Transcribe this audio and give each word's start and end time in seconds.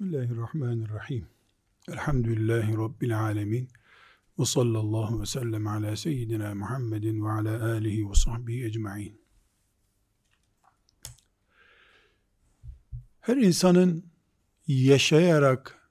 Bismillahirrahmanirrahim. 0.00 1.26
Elhamdülillahi 1.88 2.76
Rabbil 2.76 3.20
alemin. 3.20 3.68
Ve 4.38 4.44
sallallahu 4.44 5.20
ve 5.20 5.26
sellem 5.26 5.66
ala 5.66 5.96
seyyidina 5.96 6.54
Muhammedin 6.54 7.24
ve 7.24 7.30
ala 7.30 7.72
alihi 7.72 8.10
ve 8.10 8.14
sahbihi 8.14 8.64
ecma'in. 8.64 9.20
Her 13.20 13.36
insanın 13.36 14.04
yaşayarak 14.66 15.90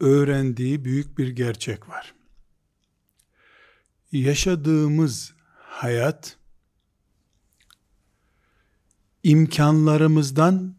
öğrendiği 0.00 0.84
büyük 0.84 1.18
bir 1.18 1.28
gerçek 1.28 1.88
var. 1.88 2.14
Yaşadığımız 4.12 5.34
hayat 5.58 6.38
imkanlarımızdan 9.22 10.76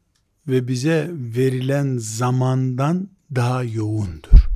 ve 0.48 0.68
bize 0.68 1.12
verilen 1.14 1.98
zamandan 1.98 3.10
daha 3.36 3.64
yoğundur. 3.64 4.50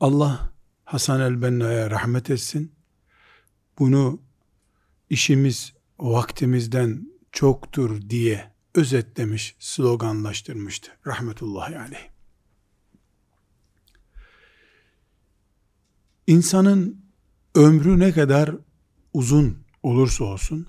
Allah 0.00 0.52
Hasan 0.84 1.20
el-Benna'ya 1.20 1.90
rahmet 1.90 2.30
etsin. 2.30 2.72
Bunu 3.78 4.20
işimiz 5.10 5.72
vaktimizden 5.98 7.10
çoktur 7.32 8.10
diye 8.10 8.52
özetlemiş, 8.74 9.56
sloganlaştırmıştı. 9.58 10.90
Rahmetullahi 11.06 11.78
aleyh. 11.78 12.08
İnsanın 16.26 17.04
ömrü 17.54 17.98
ne 17.98 18.12
kadar 18.12 18.56
uzun 19.12 19.58
olursa 19.82 20.24
olsun, 20.24 20.68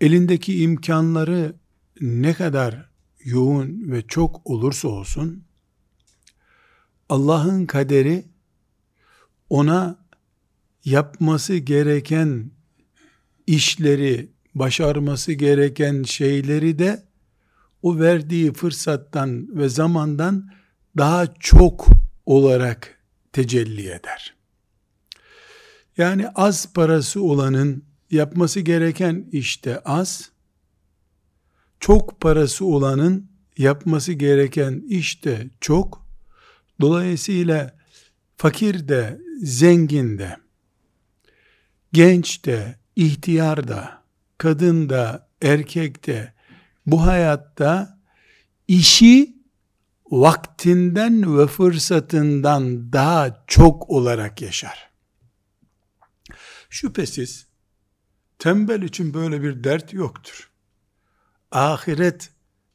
elindeki 0.00 0.62
imkanları 0.62 1.54
ne 2.00 2.34
kadar 2.34 2.90
yoğun 3.24 3.92
ve 3.92 4.02
çok 4.02 4.46
olursa 4.46 4.88
olsun, 4.88 5.44
Allah'ın 7.08 7.66
kaderi 7.66 8.24
ona 9.50 9.98
yapması 10.84 11.56
gereken 11.56 12.50
işleri, 13.46 14.30
başarması 14.54 15.32
gereken 15.32 16.02
şeyleri 16.02 16.78
de 16.78 17.02
o 17.82 17.98
verdiği 17.98 18.52
fırsattan 18.52 19.56
ve 19.56 19.68
zamandan 19.68 20.50
daha 20.96 21.34
çok 21.34 21.86
olarak 22.26 22.98
tecelli 23.32 23.88
eder. 23.88 24.34
Yani 25.96 26.28
az 26.28 26.72
parası 26.72 27.22
olanın 27.22 27.89
yapması 28.10 28.60
gereken 28.60 29.28
işte 29.32 29.78
az, 29.78 30.30
çok 31.80 32.20
parası 32.20 32.64
olanın 32.64 33.30
yapması 33.58 34.12
gereken 34.12 34.82
işte 34.88 35.48
çok, 35.60 36.06
dolayısıyla 36.80 37.76
fakir 38.36 38.88
de, 38.88 39.20
zengin 39.42 40.18
de, 40.18 40.36
genç 41.92 42.44
de, 42.44 42.78
ihtiyar 42.96 43.68
da, 43.68 44.02
kadın 44.38 44.88
da, 44.88 45.28
erkek 45.42 46.06
de, 46.06 46.32
bu 46.86 47.06
hayatta 47.06 47.98
işi 48.68 49.36
vaktinden 50.10 51.38
ve 51.38 51.46
fırsatından 51.46 52.92
daha 52.92 53.44
çok 53.46 53.90
olarak 53.90 54.42
yaşar. 54.42 54.90
Şüphesiz 56.70 57.49
Tembel 58.40 58.82
için 58.82 59.14
böyle 59.14 59.42
bir 59.42 59.64
dert 59.64 59.92
yoktur. 59.92 60.50
Ahiret 61.50 62.30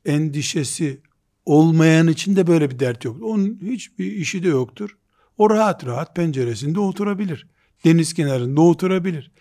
endişesi 0.06 1.02
olmayan 1.46 2.08
için 2.08 2.36
de 2.36 2.48
böyle 2.48 2.72
bir 2.72 2.80
dert 2.80 3.06
yoktur. 3.06 3.26
Onun 3.26 3.60
hiçbir 3.62 4.12
işi 4.12 4.44
de 4.44 4.48
yoktur. 4.48 4.98
O 5.38 5.50
rahat 5.50 5.86
rahat 5.86 6.16
penceresinde 6.16 6.80
oturabilir. 6.80 7.48
Deniz 7.86 8.14
kenarında 8.14 8.62
oturabilir. 8.62 9.32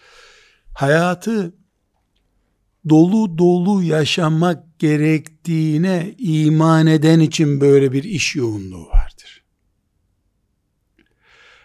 Hayatı 0.75 1.55
dolu 2.89 3.39
dolu 3.39 3.83
yaşamak 3.83 4.79
gerektiğine 4.79 6.15
iman 6.19 6.87
eden 6.87 7.21
için 7.21 7.61
böyle 7.61 7.93
bir 7.93 8.05
iş 8.05 8.37
yoğunluğu 8.37 8.87
vardır. 8.87 9.45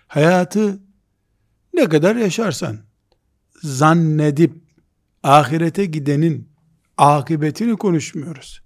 Hayatı 0.07 0.79
ne 1.73 1.89
kadar 1.89 2.15
yaşarsan 2.15 2.88
zannedip 3.63 4.53
ahirete 5.23 5.85
gidenin 5.85 6.49
akıbetini 6.97 7.77
konuşmuyoruz. 7.77 8.61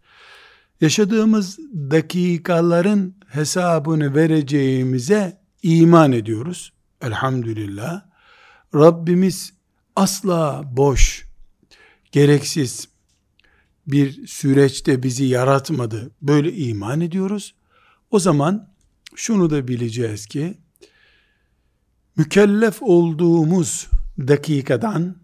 Yaşadığımız 0.81 1.59
dakikaların 1.73 3.15
hesabını 3.27 4.15
vereceğimize 4.15 5.41
iman 5.63 6.11
ediyoruz. 6.11 6.73
Elhamdülillah. 7.01 8.01
Rabbimiz 8.75 9.53
asla 9.95 10.63
boş, 10.71 11.25
gereksiz 12.11 12.87
bir 13.87 14.27
süreçte 14.27 15.03
bizi 15.03 15.25
yaratmadı. 15.25 16.11
Böyle 16.21 16.53
iman 16.53 17.01
ediyoruz. 17.01 17.55
O 18.11 18.19
zaman 18.19 18.73
şunu 19.15 19.49
da 19.49 19.67
bileceğiz 19.67 20.25
ki 20.25 20.57
mükellef 22.17 22.77
olduğumuz 22.81 23.87
dakikadan 24.19 25.17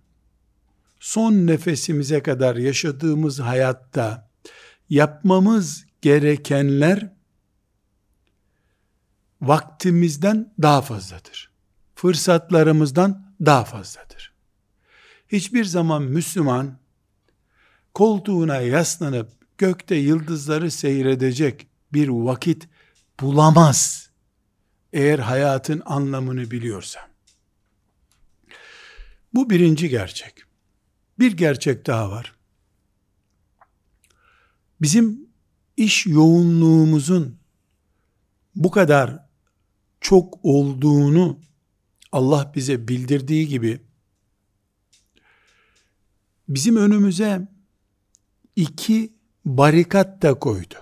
son 1.00 1.34
nefesimize 1.34 2.24
kadar 2.24 2.56
yaşadığımız 2.56 3.40
hayatta 3.40 4.30
yapmamız 4.90 5.86
gerekenler 6.02 7.14
vaktimizden 9.42 10.54
daha 10.62 10.82
fazladır. 10.82 11.52
Fırsatlarımızdan 11.96 13.36
daha 13.46 13.66
fazladır. 13.66 14.34
Hiçbir 15.28 15.66
zaman 15.66 16.04
Müslüman 16.04 16.78
koltuğuna 17.94 18.56
yaslanıp 18.56 19.30
gökte 19.58 19.96
yıldızları 19.96 20.72
seyredecek 20.72 21.68
bir 21.94 22.08
vakit 22.08 22.68
bulamaz. 23.20 24.10
Eğer 24.94 25.20
hayatın 25.20 25.82
anlamını 25.86 26.52
biliyorsa. 26.52 27.09
Bu 29.34 29.50
birinci 29.50 29.90
gerçek. 29.90 30.34
Bir 31.20 31.32
gerçek 31.38 31.88
daha 31.88 32.12
var. 32.12 32.36
Bizim 34.82 35.30
iş 35.78 36.06
yoğunluğumuzun 36.06 37.40
bu 38.56 38.72
kadar 38.72 39.20
çok 40.02 40.40
olduğunu 40.44 41.40
Allah 42.12 42.52
bize 42.56 42.88
bildirdiği 42.88 43.48
gibi 43.48 43.82
bizim 46.50 46.76
önümüze 46.76 47.48
iki 48.56 49.14
barikat 49.46 50.22
da 50.22 50.40
koydu. 50.40 50.76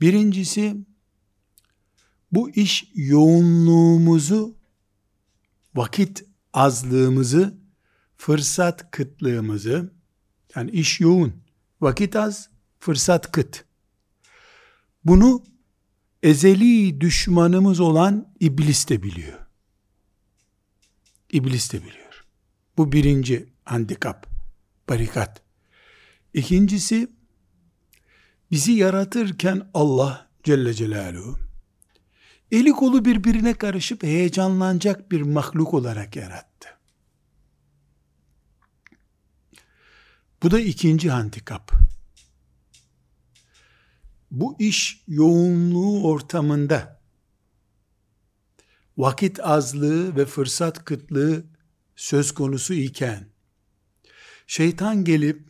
Birincisi 0.00 0.76
bu 2.32 2.50
iş 2.50 2.90
yoğunluğumuzu 2.94 4.54
vakit 5.74 6.24
azlığımızı, 6.52 7.54
fırsat 8.16 8.90
kıtlığımızı, 8.90 9.92
yani 10.56 10.70
iş 10.70 11.00
yoğun, 11.00 11.42
vakit 11.80 12.16
az, 12.16 12.50
fırsat 12.78 13.32
kıt. 13.32 13.64
Bunu 15.04 15.42
ezeli 16.22 17.00
düşmanımız 17.00 17.80
olan 17.80 18.34
iblis 18.40 18.88
de 18.88 19.02
biliyor. 19.02 19.38
İblis 21.32 21.72
de 21.72 21.78
biliyor. 21.78 22.24
Bu 22.76 22.92
birinci 22.92 23.52
handikap, 23.64 24.26
barikat. 24.88 25.42
İkincisi, 26.34 27.08
bizi 28.50 28.72
yaratırken 28.72 29.70
Allah 29.74 30.28
Celle 30.44 30.74
Celaluhu, 30.74 31.38
eli 32.50 32.70
kolu 32.70 33.04
birbirine 33.04 33.54
karışıp 33.54 34.02
heyecanlanacak 34.02 35.10
bir 35.10 35.22
mahluk 35.22 35.74
olarak 35.74 36.16
yarattı. 36.16 36.51
Bu 40.42 40.50
da 40.50 40.60
ikinci 40.60 41.10
handikap. 41.10 41.72
Bu 44.30 44.56
iş 44.58 45.02
yoğunluğu 45.08 46.08
ortamında 46.08 47.00
vakit 48.96 49.40
azlığı 49.40 50.16
ve 50.16 50.26
fırsat 50.26 50.84
kıtlığı 50.84 51.44
söz 51.96 52.34
konusu 52.34 52.74
iken 52.74 53.28
şeytan 54.46 55.04
gelip 55.04 55.48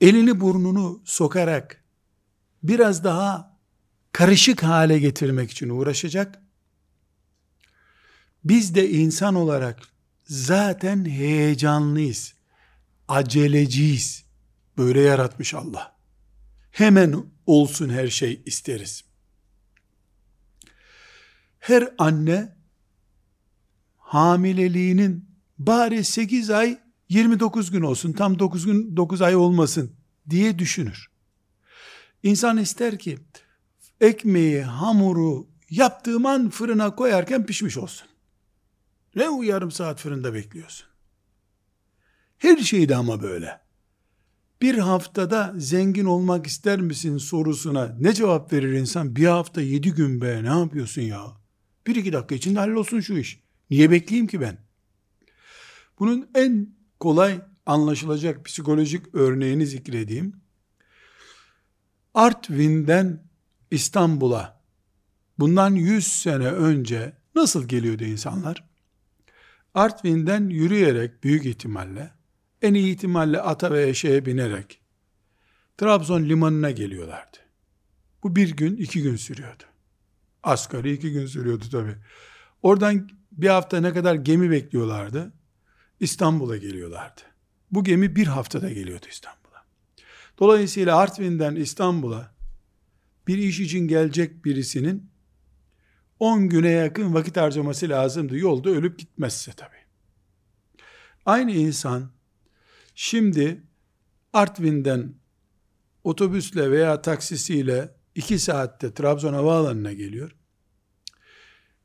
elini 0.00 0.40
burnunu 0.40 1.02
sokarak 1.04 1.84
biraz 2.62 3.04
daha 3.04 3.58
karışık 4.12 4.62
hale 4.62 4.98
getirmek 4.98 5.50
için 5.50 5.68
uğraşacak. 5.68 6.42
Biz 8.44 8.74
de 8.74 8.90
insan 8.90 9.34
olarak 9.34 9.78
zaten 10.24 11.04
heyecanlıyız, 11.04 12.34
aceleciyiz. 13.12 14.24
Böyle 14.78 15.00
yaratmış 15.00 15.54
Allah. 15.54 15.96
Hemen 16.70 17.24
olsun 17.46 17.88
her 17.88 18.08
şey 18.08 18.42
isteriz. 18.46 19.04
Her 21.58 21.94
anne 21.98 22.56
hamileliğinin 23.98 25.28
bari 25.58 26.04
8 26.04 26.50
ay 26.50 26.78
29 27.08 27.70
gün 27.70 27.82
olsun 27.82 28.12
tam 28.12 28.38
9 28.38 28.66
gün 28.66 28.96
9 28.96 29.22
ay 29.22 29.36
olmasın 29.36 29.92
diye 30.30 30.58
düşünür. 30.58 31.06
İnsan 32.22 32.58
ister 32.58 32.98
ki 32.98 33.18
ekmeği, 34.00 34.62
hamuru 34.62 35.48
yaptığım 35.70 36.26
an 36.26 36.50
fırına 36.50 36.94
koyarken 36.94 37.46
pişmiş 37.46 37.76
olsun. 37.76 38.08
Ne 39.14 39.30
o 39.30 39.42
yarım 39.42 39.70
saat 39.70 40.00
fırında 40.00 40.34
bekliyorsun? 40.34 40.91
Her 42.42 42.56
şeyde 42.56 42.96
ama 42.96 43.22
böyle. 43.22 43.60
Bir 44.62 44.78
haftada 44.78 45.54
zengin 45.56 46.04
olmak 46.04 46.46
ister 46.46 46.80
misin 46.80 47.18
sorusuna 47.18 47.96
ne 48.00 48.12
cevap 48.12 48.52
verir 48.52 48.72
insan? 48.72 49.16
Bir 49.16 49.26
hafta 49.26 49.60
yedi 49.60 49.92
gün 49.92 50.20
be 50.20 50.42
ne 50.42 50.48
yapıyorsun 50.48 51.02
ya? 51.02 51.26
Bir 51.86 51.96
iki 51.96 52.12
dakika 52.12 52.34
içinde 52.34 52.58
hallolsun 52.58 53.00
şu 53.00 53.14
iş. 53.14 53.40
Niye 53.70 53.90
bekleyeyim 53.90 54.26
ki 54.26 54.40
ben? 54.40 54.58
Bunun 55.98 56.30
en 56.34 56.74
kolay 57.00 57.40
anlaşılacak 57.66 58.44
psikolojik 58.44 59.14
örneğini 59.14 59.66
zikredeyim. 59.66 60.36
Artvin'den 62.14 63.24
İstanbul'a 63.70 64.62
bundan 65.38 65.74
100 65.74 66.06
sene 66.06 66.46
önce 66.46 67.12
nasıl 67.34 67.68
geliyordu 67.68 68.04
insanlar? 68.04 68.64
Artvin'den 69.74 70.48
yürüyerek 70.48 71.24
büyük 71.24 71.46
ihtimalle, 71.46 72.21
en 72.62 72.74
iyi 72.74 72.94
ihtimalle 72.94 73.40
ata 73.40 73.72
ve 73.72 73.88
eşeğe 73.88 74.26
binerek 74.26 74.82
Trabzon 75.78 76.22
limanına 76.22 76.70
geliyorlardı. 76.70 77.38
Bu 78.22 78.36
bir 78.36 78.56
gün, 78.56 78.76
iki 78.76 79.02
gün 79.02 79.16
sürüyordu. 79.16 79.62
Asgari 80.42 80.92
iki 80.92 81.12
gün 81.12 81.26
sürüyordu 81.26 81.64
tabi. 81.70 81.96
Oradan 82.62 83.08
bir 83.32 83.48
hafta 83.48 83.80
ne 83.80 83.92
kadar 83.92 84.14
gemi 84.14 84.50
bekliyorlardı. 84.50 85.32
İstanbul'a 86.00 86.56
geliyorlardı. 86.56 87.20
Bu 87.70 87.84
gemi 87.84 88.16
bir 88.16 88.26
haftada 88.26 88.70
geliyordu 88.70 89.06
İstanbul'a. 89.10 89.64
Dolayısıyla 90.38 90.96
Artvin'den 90.96 91.56
İstanbul'a 91.56 92.34
bir 93.26 93.38
iş 93.38 93.60
için 93.60 93.88
gelecek 93.88 94.44
birisinin 94.44 95.10
10 96.18 96.48
güne 96.48 96.70
yakın 96.70 97.14
vakit 97.14 97.36
harcaması 97.36 97.88
lazımdı. 97.88 98.38
Yolda 98.38 98.70
ölüp 98.70 98.98
gitmezse 98.98 99.52
tabi. 99.52 99.76
Aynı 101.26 101.50
insan 101.50 102.10
şimdi 102.94 103.62
Artvin'den 104.32 105.14
otobüsle 106.04 106.70
veya 106.70 107.02
taksisiyle 107.02 107.94
2 108.14 108.38
saatte 108.38 108.94
Trabzon 108.94 109.34
Havaalanı'na 109.34 109.92
geliyor. 109.92 110.36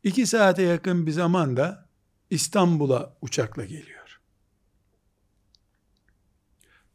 2 0.03 0.27
saate 0.27 0.61
yakın 0.61 1.07
bir 1.07 1.11
zamanda 1.11 1.89
İstanbul'a 2.29 3.17
uçakla 3.21 3.65
geliyor. 3.65 4.19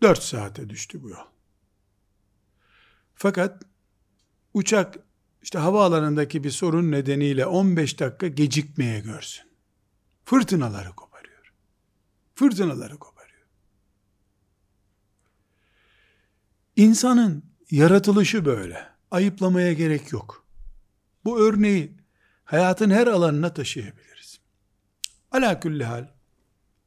4 0.03 0.23
saate 0.23 0.71
düştü 0.71 1.03
bu 1.03 1.11
yol. 1.11 1.27
Fakat 3.15 3.63
uçak 4.55 4.99
işte 5.43 5.59
havaalanındaki 5.59 6.45
bir 6.45 6.51
sorun 6.51 6.93
nedeniyle 6.93 7.47
15 7.47 8.01
dakika 8.01 8.29
gecikmeye 8.29 9.01
görsün. 9.01 9.45
Fırtınaları 10.25 10.93
koparıyor. 10.93 11.53
Fırtınaları 12.35 12.99
koparıyor. 12.99 13.22
İnsanın 16.77 17.45
yaratılışı 17.71 18.45
böyle. 18.45 18.87
Ayıplamaya 19.11 19.73
gerek 19.73 20.13
yok. 20.13 20.47
Bu 21.25 21.41
örneği 21.41 21.97
hayatın 22.45 22.91
her 22.91 23.07
alanına 23.07 23.55
taşıyabiliriz. 23.55 24.41
Ala 25.31 25.61
külli 25.61 25.85
hal 25.85 26.09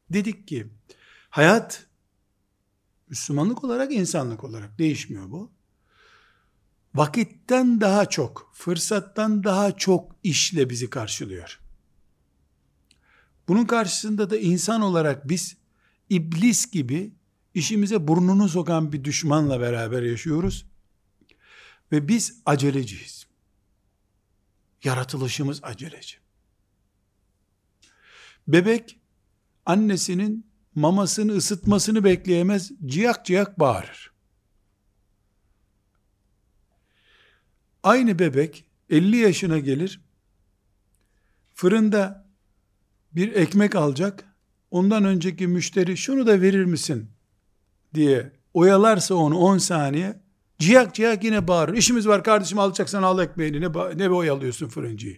dedik 0.09 0.47
ki 0.47 0.67
hayat 1.29 1.87
Müslümanlık 3.09 3.63
olarak 3.63 3.93
insanlık 3.93 4.43
olarak 4.43 4.79
değişmiyor 4.79 5.31
bu 5.31 5.51
vakitten 6.95 7.81
daha 7.81 8.05
çok, 8.05 8.51
fırsattan 8.53 9.43
daha 9.43 9.77
çok 9.77 10.15
işle 10.23 10.69
bizi 10.69 10.89
karşılıyor. 10.89 11.59
Bunun 13.47 13.65
karşısında 13.65 14.29
da 14.29 14.37
insan 14.37 14.81
olarak 14.81 15.29
biz 15.29 15.57
iblis 16.09 16.71
gibi 16.71 17.13
işimize 17.55 18.07
burnunu 18.07 18.49
sokan 18.49 18.93
bir 18.93 19.03
düşmanla 19.03 19.59
beraber 19.59 20.03
yaşıyoruz. 20.03 20.65
Ve 21.91 22.07
biz 22.07 22.41
aceleciyiz. 22.45 23.27
Yaratılışımız 24.83 25.59
aceleci. 25.63 26.17
Bebek 28.47 28.99
annesinin 29.65 30.47
mamasını 30.75 31.31
ısıtmasını 31.31 32.03
bekleyemez, 32.03 32.71
ciyak 32.85 33.25
ciyak 33.25 33.59
bağırır. 33.59 34.11
Aynı 37.83 38.19
bebek 38.19 38.65
50 38.89 39.17
yaşına 39.17 39.59
gelir, 39.59 40.01
fırında 41.53 42.29
bir 43.11 43.33
ekmek 43.33 43.75
alacak, 43.75 44.35
ondan 44.71 45.05
önceki 45.05 45.47
müşteri 45.47 45.97
şunu 45.97 46.27
da 46.27 46.41
verir 46.41 46.65
misin 46.65 47.14
diye 47.95 48.31
oyalarsa 48.53 49.15
onu 49.15 49.37
10 49.37 49.57
saniye, 49.57 50.21
ciyak 50.59 50.95
ciyak 50.95 51.23
yine 51.23 51.47
bağırır. 51.47 51.77
İşimiz 51.77 52.07
var 52.07 52.23
kardeşim 52.23 52.59
alacaksan 52.59 53.03
al 53.03 53.19
ekmeğini 53.19 53.61
ne, 53.61 53.97
ne 53.97 54.09
oyalıyorsun 54.09 54.67
fırıncıyı. 54.67 55.17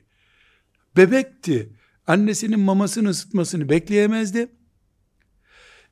Bebekti. 0.98 1.74
Annesinin 2.08 2.60
mamasını 2.60 3.10
ısıtmasını 3.10 3.70
bekleyemezdi. 3.70 4.52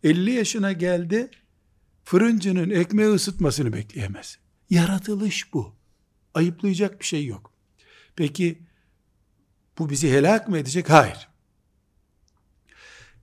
50 0.03 0.31
yaşına 0.31 0.71
geldi. 0.71 1.29
Fırıncının 2.03 2.69
ekmeği 2.69 3.09
ısıtmasını 3.09 3.73
bekleyemez. 3.73 4.37
Yaratılış 4.69 5.53
bu. 5.53 5.75
Ayıplayacak 6.33 6.99
bir 6.99 7.05
şey 7.05 7.25
yok. 7.25 7.53
Peki 8.15 8.61
bu 9.77 9.89
bizi 9.89 10.11
helak 10.11 10.47
mı 10.47 10.57
edecek? 10.57 10.89
Hayır. 10.89 11.27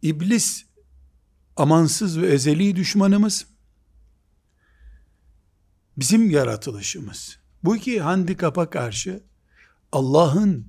İblis 0.02 0.64
amansız 1.56 2.20
ve 2.20 2.26
ezeli 2.26 2.76
düşmanımız 2.76 3.46
bizim 5.96 6.30
yaratılışımız. 6.30 7.38
Bu 7.64 7.76
iki 7.76 8.00
handikapa 8.00 8.70
karşı 8.70 9.20
Allah'ın 9.92 10.66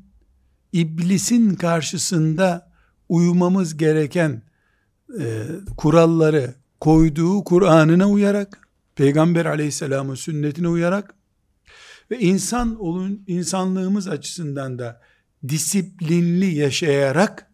iblisin 0.73 1.55
karşısında 1.55 2.71
uymamız 3.09 3.77
gereken 3.77 4.41
e, 5.19 5.45
kuralları 5.77 6.55
koyduğu 6.79 7.43
Kur'an'ına 7.43 8.09
uyarak, 8.09 8.67
Peygamber 8.95 9.45
aleyhisselamın 9.45 10.15
sünnetine 10.15 10.67
uyarak 10.67 11.15
ve 12.11 12.19
insan 12.19 12.81
olun 12.81 13.23
insanlığımız 13.27 14.07
açısından 14.07 14.79
da 14.79 15.01
disiplinli 15.47 16.55
yaşayarak 16.55 17.51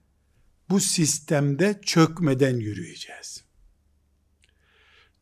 bu 0.69 0.79
sistemde 0.79 1.79
çökmeden 1.85 2.57
yürüyeceğiz. 2.57 3.43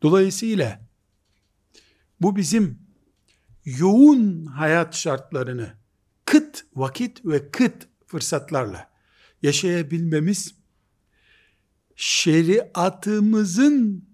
Dolayısıyla 0.01 0.87
bu 2.22 2.36
bizim 2.36 2.80
yoğun 3.66 4.46
hayat 4.46 4.96
şartlarını 4.96 5.74
kıt 6.26 6.66
vakit 6.76 7.26
ve 7.26 7.52
kıt 7.52 7.88
fırsatlarla 8.06 8.92
yaşayabilmemiz 9.42 10.56
şeriatımızın 11.96 14.08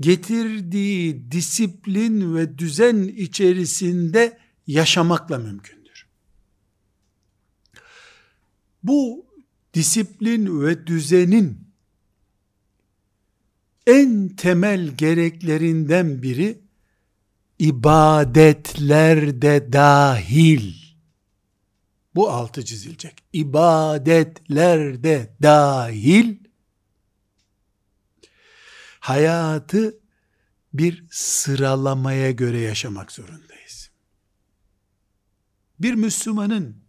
getirdiği 0.00 1.30
disiplin 1.30 2.34
ve 2.34 2.58
düzen 2.58 3.02
içerisinde 3.02 4.38
yaşamakla 4.66 5.38
mümkündür. 5.38 6.06
Bu 8.82 9.26
disiplin 9.74 10.60
ve 10.60 10.86
düzenin 10.86 11.66
en 13.86 14.28
temel 14.28 14.96
gereklerinden 14.96 16.22
biri 16.22 16.65
ibadetlerde 17.58 19.72
dahil. 19.72 20.74
Bu 22.14 22.30
altı 22.30 22.64
çizilecek. 22.64 23.24
İbadetlerde 23.32 25.36
dahil 25.42 26.38
hayatı 29.00 29.98
bir 30.72 31.04
sıralamaya 31.10 32.30
göre 32.30 32.60
yaşamak 32.60 33.12
zorundayız. 33.12 33.90
Bir 35.80 35.94
Müslümanın 35.94 36.86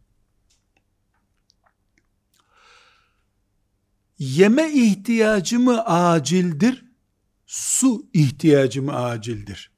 yeme 4.19 4.73
ihtiyacı 4.73 5.59
mı 5.59 5.85
acildir 5.85 6.85
su 7.45 8.09
ihtiyacı 8.13 8.81
mı 8.81 8.95
acildir? 8.95 9.76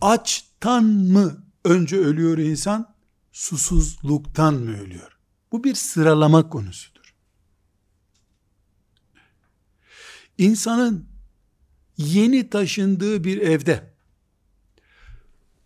Açtan 0.00 0.84
mı 0.84 1.44
önce 1.64 1.96
ölüyor 1.96 2.38
insan, 2.38 2.94
susuzluktan 3.32 4.54
mı 4.54 4.80
ölüyor? 4.80 5.18
Bu 5.52 5.64
bir 5.64 5.74
sıralama 5.74 6.48
konusudur. 6.48 7.14
İnsanın 10.38 11.08
yeni 11.96 12.50
taşındığı 12.50 13.24
bir 13.24 13.38
evde 13.38 13.94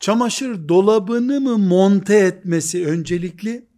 çamaşır 0.00 0.68
dolabını 0.68 1.40
mı 1.40 1.58
monte 1.58 2.16
etmesi 2.16 2.86
öncelikli, 2.86 3.68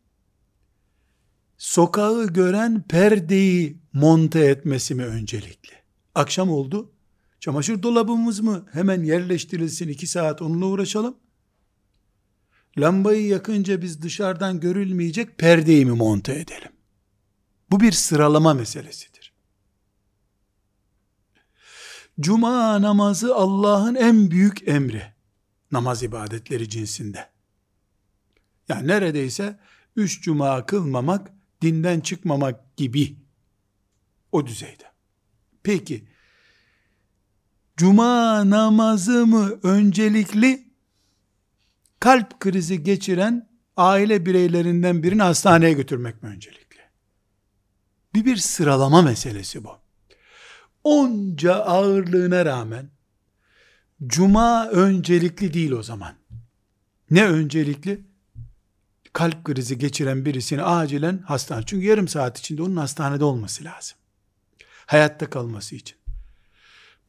sokağı 1.58 2.26
gören 2.26 2.82
perdeyi 2.82 3.78
monte 3.92 4.40
etmesi 4.40 4.94
mi 4.94 5.04
öncelikli? 5.04 5.72
Akşam 6.14 6.50
oldu, 6.50 6.92
çamaşır 7.42 7.82
dolabımız 7.82 8.40
mı 8.40 8.66
hemen 8.72 9.02
yerleştirilsin, 9.02 9.88
iki 9.88 10.06
saat 10.06 10.42
onunla 10.42 10.66
uğraşalım, 10.66 11.16
lambayı 12.78 13.26
yakınca 13.26 13.82
biz 13.82 14.02
dışarıdan 14.02 14.60
görülmeyecek 14.60 15.38
perdeyi 15.38 15.86
mi 15.86 15.92
monte 15.92 16.32
edelim? 16.32 16.72
Bu 17.70 17.80
bir 17.80 17.92
sıralama 17.92 18.54
meselesidir. 18.54 19.32
Cuma 22.20 22.82
namazı 22.82 23.34
Allah'ın 23.34 23.94
en 23.94 24.30
büyük 24.30 24.68
emri. 24.68 25.02
Namaz 25.72 26.02
ibadetleri 26.02 26.68
cinsinde. 26.68 27.30
Yani 28.68 28.88
neredeyse 28.88 29.58
üç 29.96 30.22
cuma 30.22 30.66
kılmamak, 30.66 31.32
dinden 31.62 32.00
çıkmamak 32.00 32.76
gibi 32.76 33.16
o 34.32 34.46
düzeyde. 34.46 34.84
Peki, 35.62 36.11
cuma 37.76 38.50
namazı 38.50 39.26
mı 39.26 39.60
öncelikli, 39.62 40.72
kalp 42.00 42.40
krizi 42.40 42.82
geçiren 42.82 43.48
aile 43.76 44.26
bireylerinden 44.26 45.02
birini 45.02 45.22
hastaneye 45.22 45.72
götürmek 45.72 46.22
mi 46.22 46.28
öncelikli? 46.28 46.80
Bir 48.14 48.24
bir 48.24 48.36
sıralama 48.36 49.02
meselesi 49.02 49.64
bu. 49.64 49.70
Onca 50.84 51.54
ağırlığına 51.54 52.44
rağmen 52.44 52.90
cuma 54.06 54.68
öncelikli 54.68 55.54
değil 55.54 55.70
o 55.70 55.82
zaman. 55.82 56.14
Ne 57.10 57.26
öncelikli? 57.26 58.06
Kalp 59.12 59.44
krizi 59.44 59.78
geçiren 59.78 60.24
birisini 60.24 60.62
acilen 60.62 61.18
hastane. 61.18 61.62
Çünkü 61.66 61.86
yarım 61.86 62.08
saat 62.08 62.38
içinde 62.38 62.62
onun 62.62 62.76
hastanede 62.76 63.24
olması 63.24 63.64
lazım. 63.64 63.98
Hayatta 64.86 65.30
kalması 65.30 65.74
için. 65.74 66.01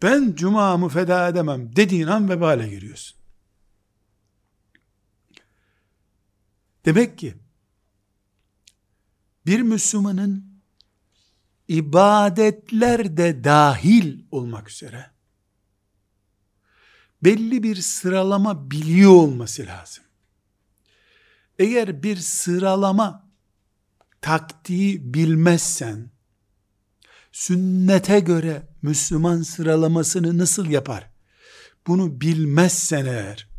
Ben 0.03 0.35
cumamı 0.35 0.89
feda 0.89 1.27
edemem 1.27 1.75
dediğin 1.75 2.07
an 2.07 2.29
vebale 2.29 2.69
giriyorsun. 2.69 3.19
Demek 6.85 7.17
ki 7.17 7.35
bir 9.45 9.61
Müslümanın 9.61 10.61
ibadetler 11.67 13.17
de 13.17 13.43
dahil 13.43 14.19
olmak 14.31 14.69
üzere 14.69 15.11
belli 17.23 17.63
bir 17.63 17.75
sıralama 17.75 18.71
biliyor 18.71 19.11
olması 19.11 19.65
lazım. 19.65 20.03
Eğer 21.59 22.03
bir 22.03 22.17
sıralama 22.17 23.29
taktiği 24.21 25.13
bilmezsen 25.13 26.09
sünnete 27.31 28.19
göre 28.19 28.72
Müslüman 28.83 29.41
sıralamasını 29.41 30.37
nasıl 30.37 30.65
yapar? 30.65 31.09
Bunu 31.87 32.21
bilmezsen 32.21 33.05
eğer 33.05 33.53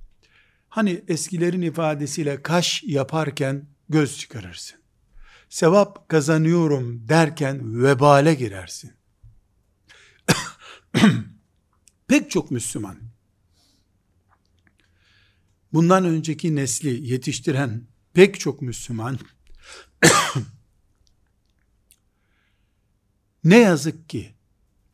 Hani 0.75 1.05
eskilerin 1.09 1.63
ifadesiyle 1.63 2.43
kaş 2.43 2.83
yaparken 2.83 3.67
göz 3.89 4.19
çıkarırsın. 4.19 4.81
Sevap 5.49 6.09
kazanıyorum 6.09 7.09
derken 7.09 7.83
vebale 7.85 8.35
girersin. 8.35 8.93
Pek 12.07 12.31
çok 12.31 12.51
Müslüman 12.51 12.99
bundan 15.73 16.05
önceki 16.05 16.57
nesli 16.57 17.07
yetiştiren 17.07 17.83
pek 18.13 18.41
çok 18.41 18.63
Müslüman 18.63 19.19
ne 23.45 23.59
yazık 23.59 24.09
ki 24.09 24.34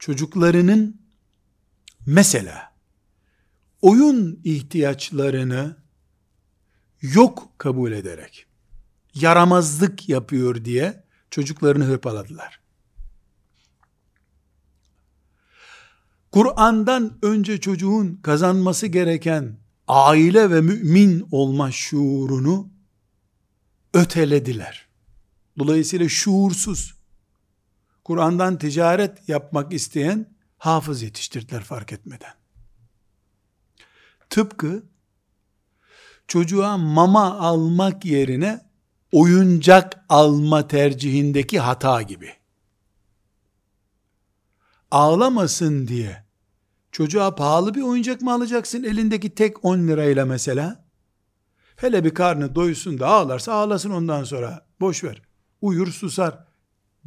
çocuklarının 0.00 1.00
mesela 2.06 2.72
oyun 3.82 4.40
ihtiyaçlarını 4.44 5.76
yok 7.00 7.52
kabul 7.58 7.92
ederek 7.92 8.46
yaramazlık 9.14 10.08
yapıyor 10.08 10.64
diye 10.64 11.04
çocuklarını 11.30 11.84
hırpaladılar. 11.84 12.60
Kur'an'dan 16.32 17.18
önce 17.22 17.60
çocuğun 17.60 18.16
kazanması 18.22 18.86
gereken 18.86 19.56
aile 19.88 20.50
ve 20.50 20.60
mümin 20.60 21.28
olma 21.30 21.72
şuurunu 21.72 22.68
ötelediler. 23.94 24.88
Dolayısıyla 25.58 26.08
şuursuz, 26.08 26.94
Kur'an'dan 28.04 28.58
ticaret 28.58 29.28
yapmak 29.28 29.72
isteyen 29.72 30.26
hafız 30.58 31.02
yetiştirdiler 31.02 31.62
fark 31.62 31.92
etmeden. 31.92 32.34
Tıpkı 34.30 34.82
çocuğa 36.28 36.78
mama 36.78 37.38
almak 37.38 38.04
yerine 38.04 38.60
oyuncak 39.12 40.04
alma 40.08 40.68
tercihindeki 40.68 41.60
hata 41.60 42.02
gibi. 42.02 42.32
Ağlamasın 44.90 45.88
diye 45.88 46.24
çocuğa 46.92 47.34
pahalı 47.34 47.74
bir 47.74 47.82
oyuncak 47.82 48.22
mı 48.22 48.32
alacaksın 48.32 48.84
elindeki 48.84 49.34
tek 49.34 49.64
10 49.64 49.88
lirayla 49.88 50.26
mesela? 50.26 50.84
Hele 51.76 52.04
bir 52.04 52.14
karnı 52.14 52.54
doysun 52.54 53.00
da 53.00 53.06
ağlarsa 53.06 53.52
ağlasın 53.52 53.90
ondan 53.90 54.24
sonra. 54.24 54.66
Boş 54.80 55.04
ver. 55.04 55.22
Uyur 55.60 55.92
susar. 55.92 56.49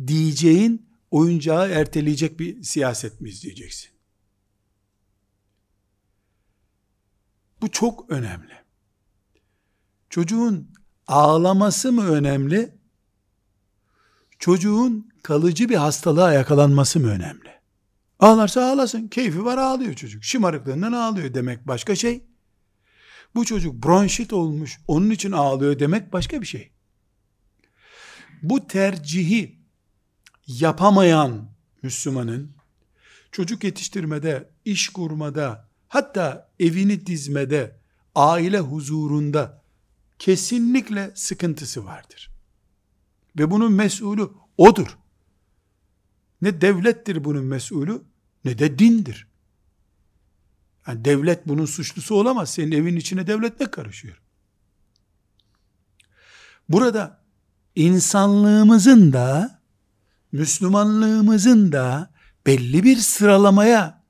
Diyeceğin 0.07 0.89
oyuncağı 1.11 1.69
erteleyecek 1.69 2.39
bir 2.39 2.63
siyaset 2.63 3.21
mi 3.21 3.29
izleyeceksin? 3.29 3.91
Bu 7.61 7.71
çok 7.71 8.09
önemli. 8.09 8.53
Çocuğun 10.09 10.69
ağlaması 11.07 11.91
mı 11.91 12.07
önemli? 12.07 12.77
Çocuğun 14.39 15.09
kalıcı 15.23 15.69
bir 15.69 15.75
hastalığa 15.75 16.33
yakalanması 16.33 16.99
mı 16.99 17.07
önemli? 17.07 17.53
Ağlarsa 18.19 18.71
ağlasın. 18.71 19.07
Keyfi 19.07 19.45
var 19.45 19.57
ağlıyor 19.57 19.93
çocuk. 19.93 20.23
Şımarıklığından 20.23 20.91
ağlıyor 20.91 21.33
demek 21.33 21.67
başka 21.67 21.95
şey. 21.95 22.23
Bu 23.35 23.45
çocuk 23.45 23.83
bronşit 23.83 24.33
olmuş 24.33 24.79
onun 24.87 25.09
için 25.09 25.31
ağlıyor 25.31 25.79
demek 25.79 26.13
başka 26.13 26.41
bir 26.41 26.45
şey. 26.45 26.71
Bu 28.41 28.67
tercihi 28.67 29.62
yapamayan 30.47 31.49
Müslümanın 31.83 32.51
çocuk 33.31 33.63
yetiştirmede, 33.63 34.49
iş 34.65 34.89
kurmada, 34.89 35.69
hatta 35.89 36.51
evini 36.59 37.05
dizmede, 37.05 37.79
aile 38.15 38.59
huzurunda 38.59 39.63
kesinlikle 40.19 41.11
sıkıntısı 41.15 41.85
vardır. 41.85 42.31
Ve 43.39 43.51
bunun 43.51 43.73
mesulü 43.73 44.29
odur. 44.57 44.97
Ne 46.41 46.61
devlettir 46.61 47.23
bunun 47.23 47.45
mesulü 47.45 48.01
ne 48.45 48.59
de 48.59 48.79
dindir. 48.79 49.27
Yani 50.87 51.05
devlet 51.05 51.47
bunun 51.47 51.65
suçlusu 51.65 52.15
olamaz. 52.15 52.53
Senin 52.53 52.71
evin 52.71 52.95
içine 52.95 53.27
devlet 53.27 53.59
ne 53.59 53.71
karışıyor? 53.71 54.21
Burada 56.69 57.23
insanlığımızın 57.75 59.13
da 59.13 59.62
Müslümanlığımızın 60.33 61.71
da 61.71 62.13
belli 62.45 62.83
bir 62.83 62.97
sıralamaya 62.97 64.03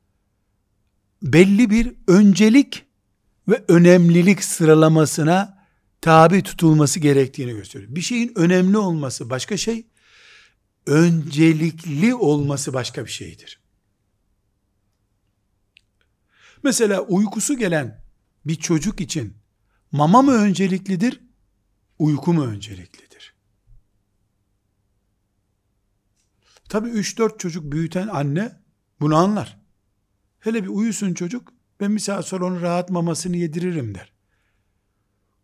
belli 1.22 1.70
bir 1.70 1.94
öncelik 2.08 2.86
ve 3.48 3.64
önemlilik 3.68 4.44
sıralamasına 4.44 5.66
tabi 6.02 6.44
tutulması 6.44 7.00
gerektiğini 7.00 7.52
gösteriyor. 7.52 7.96
Bir 7.96 8.02
şeyin 8.02 8.32
önemli 8.36 8.78
olması 8.78 9.30
başka 9.30 9.58
şey, 9.58 9.88
öncelikli 10.86 12.16
olması 12.16 12.74
başka 12.74 13.06
bir 13.06 13.12
şeydir. 13.12 13.60
Mesela 16.64 17.02
uykusu 17.02 17.58
gelen 17.58 18.04
bir 18.46 18.56
çocuk 18.56 19.02
için 19.02 19.34
mama 19.92 20.22
mı 20.22 20.32
önceliklidir, 20.32 21.20
uyku 22.00 22.34
mu 22.34 22.46
önceliklidir? 22.46 23.03
Tabi 26.74 26.90
3-4 26.90 27.38
çocuk 27.38 27.72
büyüten 27.72 28.08
anne 28.08 28.60
Bunu 29.00 29.16
anlar. 29.16 29.60
Hele 30.40 30.64
bir 30.64 30.68
uyusun 30.68 31.14
çocuk, 31.14 31.54
ben 31.80 31.96
bir 31.96 32.00
saat 32.00 32.28
sonra 32.28 32.46
onu 32.46 32.62
rahat 32.62 32.90
mamasını 32.90 33.38
yediririm 33.38 33.96
der. 33.96 34.14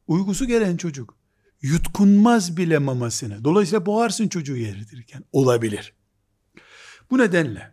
Uykusu 0.08 0.48
gelen 0.48 0.78
çocuk, 0.78 1.18
yutkunmaz 1.62 2.58
bile 2.58 2.78
mamasını. 2.78 3.44
Dolayısıyla 3.44 3.86
boğarsın 3.86 4.28
çocuğu 4.28 4.56
yedirirken. 4.56 5.24
Olabilir. 5.32 5.94
Bu 7.12 7.18
nedenle 7.18 7.72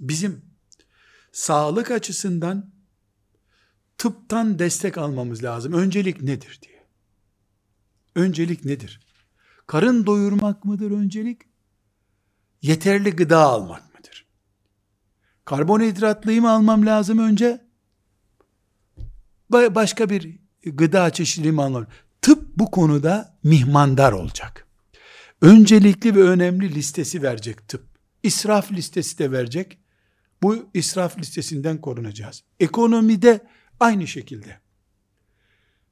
bizim 0.00 0.44
sağlık 1.32 1.90
açısından 1.90 2.70
tıptan 3.98 4.58
destek 4.58 4.98
almamız 4.98 5.44
lazım. 5.44 5.72
Öncelik 5.72 6.22
nedir 6.22 6.60
diye. 6.62 6.86
Öncelik 8.14 8.64
nedir? 8.64 9.00
Karın 9.66 10.06
doyurmak 10.06 10.64
mıdır 10.64 10.90
öncelik? 10.90 11.55
Yeterli 12.66 13.10
gıda 13.10 13.38
almak 13.38 13.94
mıdır? 13.94 14.26
Karbonhidratlıyı 15.44 16.40
mı 16.40 16.50
almam 16.50 16.86
lazım 16.86 17.18
önce? 17.18 17.66
Başka 19.50 20.10
bir 20.10 20.38
gıda 20.64 21.10
çeşitliliği 21.10 21.52
mi 21.52 21.62
almam 21.62 21.86
Tıp 22.22 22.58
bu 22.58 22.70
konuda 22.70 23.38
mihmandar 23.42 24.12
olacak. 24.12 24.66
Öncelikli 25.42 26.14
ve 26.14 26.22
önemli 26.22 26.74
listesi 26.74 27.22
verecek 27.22 27.68
tıp. 27.68 27.86
İsraf 28.22 28.72
listesi 28.72 29.18
de 29.18 29.32
verecek. 29.32 29.78
Bu 30.42 30.68
israf 30.74 31.18
listesinden 31.18 31.80
korunacağız. 31.80 32.42
Ekonomide 32.60 33.46
aynı 33.80 34.06
şekilde. 34.06 34.60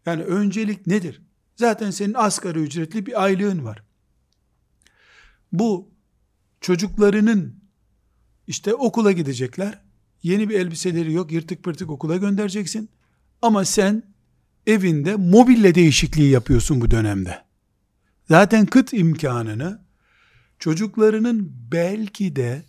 Yani 0.07 0.23
öncelik 0.23 0.87
nedir? 0.87 1.23
Zaten 1.57 1.91
senin 1.91 2.15
asgari 2.15 2.59
ücretli 2.59 3.07
bir 3.07 3.23
aylığın 3.25 3.65
var. 3.65 3.83
Bu 5.53 5.94
çocuklarının 6.65 7.55
işte 8.47 8.75
okula 8.75 9.13
gidecekler. 9.13 9.79
Yeni 10.23 10.49
bir 10.49 10.61
elbiseleri 10.61 11.13
yok. 11.13 11.33
Yırtık 11.33 11.63
pırtık 11.63 11.91
okula 11.91 12.17
göndereceksin. 12.17 12.89
Ama 13.43 13.65
sen 13.65 14.03
evinde 14.67 15.17
mobille 15.17 15.75
değişikliği 15.75 16.31
yapıyorsun 16.31 16.81
bu 16.81 16.91
dönemde. 16.91 17.45
Zaten 18.29 18.67
kıt 18.67 18.93
imkanını 18.93 19.85
çocuklarının 20.59 21.53
belki 21.73 22.37
de 22.37 22.63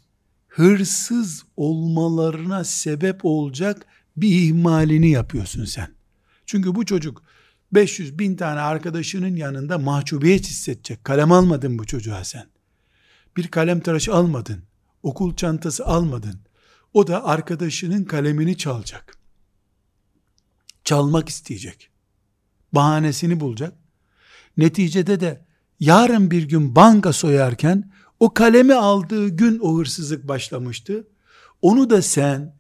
hırsız 0.48 1.44
olmalarına 1.58 2.64
sebep 2.64 3.26
olacak 3.26 3.86
bir 4.18 4.30
ihmalini 4.30 5.10
yapıyorsun 5.10 5.66
sen. 5.66 5.88
Çünkü 6.46 6.76
bu 6.76 6.86
çocuk 6.86 7.24
500 7.72 8.20
bin 8.20 8.36
tane 8.36 8.60
arkadaşının 8.60 9.36
yanında 9.36 9.78
mahcubiyet 9.78 10.48
hissedecek. 10.48 11.04
Kalem 11.04 11.32
almadın 11.32 11.80
bu 11.80 11.86
çocuğa 11.86 12.24
sen. 12.24 12.55
Bir 13.38 13.48
kalem 13.48 13.80
tıraşı 13.80 14.14
almadın. 14.14 14.64
Okul 15.04 15.36
çantası 15.36 15.86
almadın. 15.86 16.40
O 16.94 17.08
da 17.08 17.26
arkadaşının 17.26 18.04
kalemini 18.04 18.58
çalacak. 18.58 19.18
Çalmak 20.84 21.30
isteyecek. 21.30 21.90
Bahanesini 22.72 23.40
bulacak. 23.40 23.74
Neticede 24.58 25.20
de 25.20 25.46
yarın 25.80 26.32
bir 26.32 26.44
gün 26.44 26.76
banka 26.76 27.14
soyarken 27.14 27.92
o 28.20 28.34
kalemi 28.34 28.74
aldığı 28.74 29.30
gün 29.30 29.60
o 29.60 29.78
hırsızlık 29.78 30.28
başlamıştı. 30.28 31.08
Onu 31.62 31.90
da 31.90 32.02
sen 32.02 32.56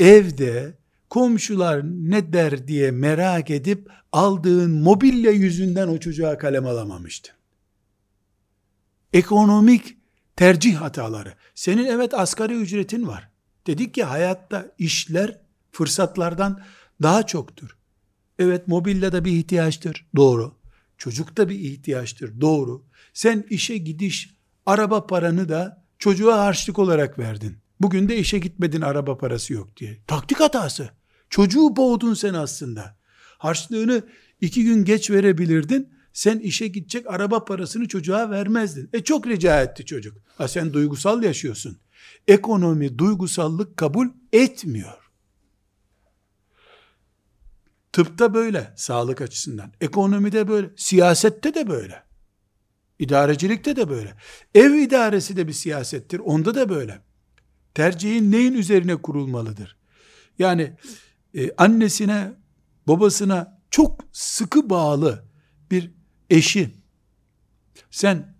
evde 0.00 0.78
komşular 1.10 1.82
ne 1.84 2.32
der 2.32 2.68
diye 2.68 2.90
merak 2.90 3.50
edip 3.50 3.88
aldığın 4.12 4.70
mobilya 4.70 5.30
yüzünden 5.30 5.88
o 5.88 5.98
çocuğa 5.98 6.38
kalem 6.38 6.66
alamamıştın. 6.66 7.34
Ekonomik 9.12 9.99
tercih 10.40 10.76
hataları. 10.76 11.34
Senin 11.54 11.86
evet 11.86 12.14
asgari 12.14 12.54
ücretin 12.54 13.06
var. 13.06 13.30
Dedik 13.66 13.94
ki 13.94 14.04
hayatta 14.04 14.74
işler 14.78 15.38
fırsatlardan 15.72 16.62
daha 17.02 17.26
çoktur. 17.26 17.76
Evet 18.38 18.68
mobilya 18.68 19.12
da 19.12 19.24
bir 19.24 19.32
ihtiyaçtır. 19.32 20.06
Doğru. 20.16 20.54
Çocuk 20.98 21.36
da 21.36 21.48
bir 21.48 21.54
ihtiyaçtır. 21.54 22.40
Doğru. 22.40 22.86
Sen 23.14 23.44
işe 23.50 23.78
gidiş 23.78 24.34
araba 24.66 25.06
paranı 25.06 25.48
da 25.48 25.84
çocuğa 25.98 26.44
harçlık 26.44 26.78
olarak 26.78 27.18
verdin. 27.18 27.56
Bugün 27.80 28.08
de 28.08 28.18
işe 28.18 28.38
gitmedin 28.38 28.80
araba 28.80 29.18
parası 29.18 29.52
yok 29.52 29.76
diye. 29.76 29.98
Taktik 30.06 30.40
hatası. 30.40 30.90
Çocuğu 31.30 31.76
boğdun 31.76 32.14
sen 32.14 32.34
aslında. 32.34 32.98
Harçlığını 33.38 34.02
iki 34.40 34.64
gün 34.64 34.84
geç 34.84 35.10
verebilirdin. 35.10 35.88
Sen 36.12 36.38
işe 36.38 36.68
gidecek 36.68 37.06
araba 37.10 37.44
parasını 37.44 37.88
çocuğa 37.88 38.30
vermezdin. 38.30 38.90
E 38.92 39.04
çok 39.04 39.26
rica 39.26 39.62
etti 39.62 39.84
çocuk. 39.84 40.18
Ha 40.38 40.48
sen 40.48 40.72
duygusal 40.72 41.22
yaşıyorsun. 41.22 41.78
Ekonomi 42.28 42.98
duygusallık 42.98 43.76
kabul 43.76 44.08
etmiyor. 44.32 45.10
Tıpta 47.92 48.34
böyle, 48.34 48.72
sağlık 48.76 49.20
açısından. 49.20 49.72
Ekonomide 49.80 50.48
böyle, 50.48 50.70
siyasette 50.76 51.54
de 51.54 51.68
böyle. 51.68 52.02
İdarecilikte 52.98 53.76
de 53.76 53.88
böyle. 53.88 54.16
Ev 54.54 54.74
idaresi 54.74 55.36
de 55.36 55.48
bir 55.48 55.52
siyasettir. 55.52 56.18
Onda 56.18 56.54
da 56.54 56.68
böyle. 56.68 57.02
Tercihin 57.74 58.32
neyin 58.32 58.54
üzerine 58.54 58.96
kurulmalıdır? 58.96 59.76
Yani 60.38 60.76
e, 61.34 61.50
annesine, 61.56 62.32
babasına 62.88 63.60
çok 63.70 64.00
sıkı 64.12 64.70
bağlı 64.70 65.24
bir 65.70 65.99
eşi 66.30 66.70
sen 67.90 68.34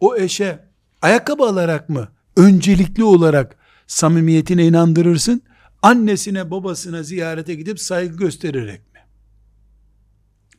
o 0.00 0.16
eşe 0.16 0.64
ayakkabı 1.02 1.42
alarak 1.42 1.88
mı 1.88 2.08
öncelikli 2.36 3.04
olarak 3.04 3.56
samimiyetine 3.86 4.66
inandırırsın? 4.66 5.42
Annesine, 5.82 6.50
babasına 6.50 7.02
ziyarete 7.02 7.54
gidip 7.54 7.80
saygı 7.80 8.16
göstererek 8.16 8.92
mi? 8.92 9.00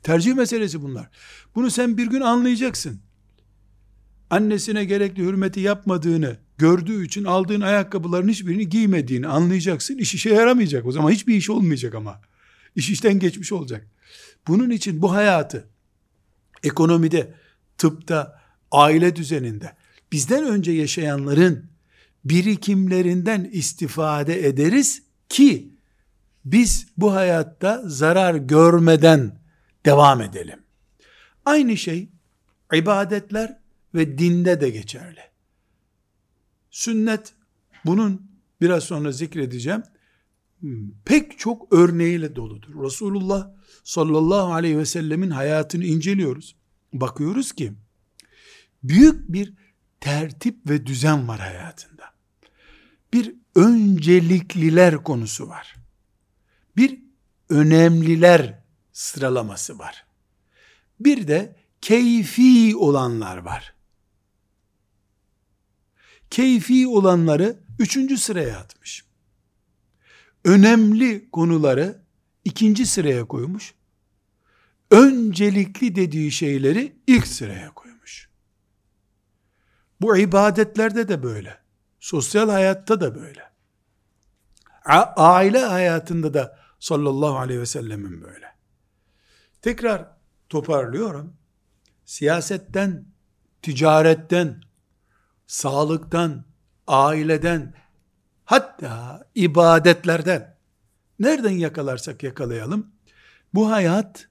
Tercih 0.03 0.33
meselesi 0.33 0.81
bunlar. 0.81 1.09
Bunu 1.55 1.71
sen 1.71 1.97
bir 1.97 2.07
gün 2.07 2.21
anlayacaksın. 2.21 2.99
Annesine 4.29 4.85
gerekli 4.85 5.23
hürmeti 5.23 5.59
yapmadığını 5.59 6.37
gördüğü 6.57 7.05
için 7.05 7.23
aldığın 7.23 7.61
ayakkabıların 7.61 8.29
hiçbirini 8.29 8.69
giymediğini 8.69 9.27
anlayacaksın. 9.27 9.97
İş 9.97 10.13
işe 10.13 10.33
yaramayacak. 10.33 10.85
O 10.85 10.91
zaman 10.91 11.11
hiçbir 11.11 11.35
iş 11.35 11.49
olmayacak 11.49 11.95
ama. 11.95 12.21
İş 12.75 12.89
işten 12.89 13.19
geçmiş 13.19 13.51
olacak. 13.51 13.87
Bunun 14.47 14.69
için 14.69 15.01
bu 15.01 15.11
hayatı 15.13 15.72
ekonomide, 16.63 17.33
tıpta, 17.77 18.41
aile 18.71 19.15
düzeninde 19.15 19.75
bizden 20.11 20.43
önce 20.43 20.71
yaşayanların 20.71 21.69
birikimlerinden 22.25 23.49
istifade 23.51 24.47
ederiz 24.47 25.03
ki 25.29 25.73
biz 26.45 26.87
bu 26.97 27.13
hayatta 27.13 27.81
zarar 27.85 28.35
görmeden 28.35 29.39
devam 29.85 30.21
edelim. 30.21 30.59
Aynı 31.45 31.77
şey 31.77 32.09
ibadetler 32.73 33.57
ve 33.95 34.17
dinde 34.17 34.61
de 34.61 34.69
geçerli. 34.69 35.19
Sünnet 36.71 37.33
bunun 37.85 38.31
biraz 38.61 38.83
sonra 38.83 39.11
zikredeceğim. 39.11 39.83
Pek 41.05 41.39
çok 41.39 41.73
örneğiyle 41.73 42.35
doludur. 42.35 42.83
Resulullah 42.83 43.51
sallallahu 43.83 44.53
aleyhi 44.53 44.77
ve 44.77 44.85
sellemin 44.85 45.29
hayatını 45.29 45.85
inceliyoruz. 45.85 46.55
Bakıyoruz 46.93 47.51
ki 47.51 47.73
büyük 48.83 49.33
bir 49.33 49.53
tertip 49.99 50.69
ve 50.69 50.85
düzen 50.85 51.27
var 51.27 51.39
hayatında. 51.39 52.13
Bir 53.13 53.35
öncelikliler 53.55 55.03
konusu 55.03 55.49
var. 55.49 55.75
Bir 56.77 56.99
önemliler 57.49 58.63
sıralaması 58.93 59.79
var. 59.79 60.05
Bir 60.99 61.27
de 61.27 61.55
keyfi 61.81 62.75
olanlar 62.75 63.37
var 63.37 63.73
keyfi 66.33 66.87
olanları 66.87 67.59
üçüncü 67.79 68.17
sıraya 68.17 68.59
atmış. 68.59 69.05
Önemli 70.45 71.29
konuları 71.31 72.01
ikinci 72.45 72.85
sıraya 72.85 73.25
koymuş. 73.25 73.73
Öncelikli 74.91 75.95
dediği 75.95 76.31
şeyleri 76.31 76.95
ilk 77.07 77.27
sıraya 77.27 77.73
koymuş. 77.73 78.29
Bu 80.01 80.17
ibadetlerde 80.17 81.07
de 81.07 81.23
böyle. 81.23 81.57
Sosyal 81.99 82.49
hayatta 82.49 83.01
da 83.01 83.15
böyle. 83.15 83.51
A- 84.85 85.13
aile 85.33 85.59
hayatında 85.59 86.33
da 86.33 86.59
sallallahu 86.79 87.37
aleyhi 87.37 87.59
ve 87.61 87.65
sellemin 87.65 88.21
böyle. 88.21 88.55
Tekrar 89.61 90.07
toparlıyorum. 90.49 91.33
Siyasetten, 92.05 93.05
ticaretten, 93.61 94.61
sağlıktan, 95.47 96.45
aileden, 96.87 97.73
hatta 98.53 99.27
ibadetlerden, 99.35 100.57
nereden 101.19 101.51
yakalarsak 101.51 102.23
yakalayalım, 102.23 102.87
bu 103.53 103.71
hayat, 103.71 104.29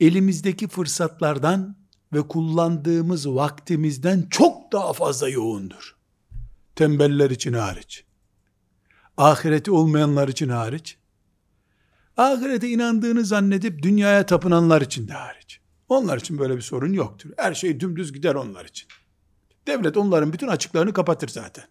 elimizdeki 0.00 0.68
fırsatlardan 0.68 1.76
ve 2.12 2.28
kullandığımız 2.28 3.28
vaktimizden 3.28 4.26
çok 4.30 4.72
daha 4.72 4.92
fazla 4.92 5.28
yoğundur. 5.28 5.96
Tembeller 6.76 7.30
için 7.30 7.52
hariç. 7.52 8.04
Ahireti 9.16 9.70
olmayanlar 9.70 10.28
için 10.28 10.48
hariç. 10.48 10.98
Ahirete 12.16 12.68
inandığını 12.68 13.24
zannedip 13.24 13.82
dünyaya 13.82 14.26
tapınanlar 14.26 14.82
için 14.82 15.08
de 15.08 15.12
hariç. 15.12 15.60
Onlar 15.88 16.18
için 16.18 16.38
böyle 16.38 16.56
bir 16.56 16.62
sorun 16.62 16.92
yoktur. 16.92 17.30
Her 17.36 17.54
şey 17.54 17.80
dümdüz 17.80 18.12
gider 18.12 18.34
onlar 18.34 18.64
için. 18.64 18.88
Devlet 19.66 19.96
onların 19.96 20.32
bütün 20.32 20.48
açıklarını 20.48 20.92
kapatır 20.92 21.28
zaten. 21.28 21.64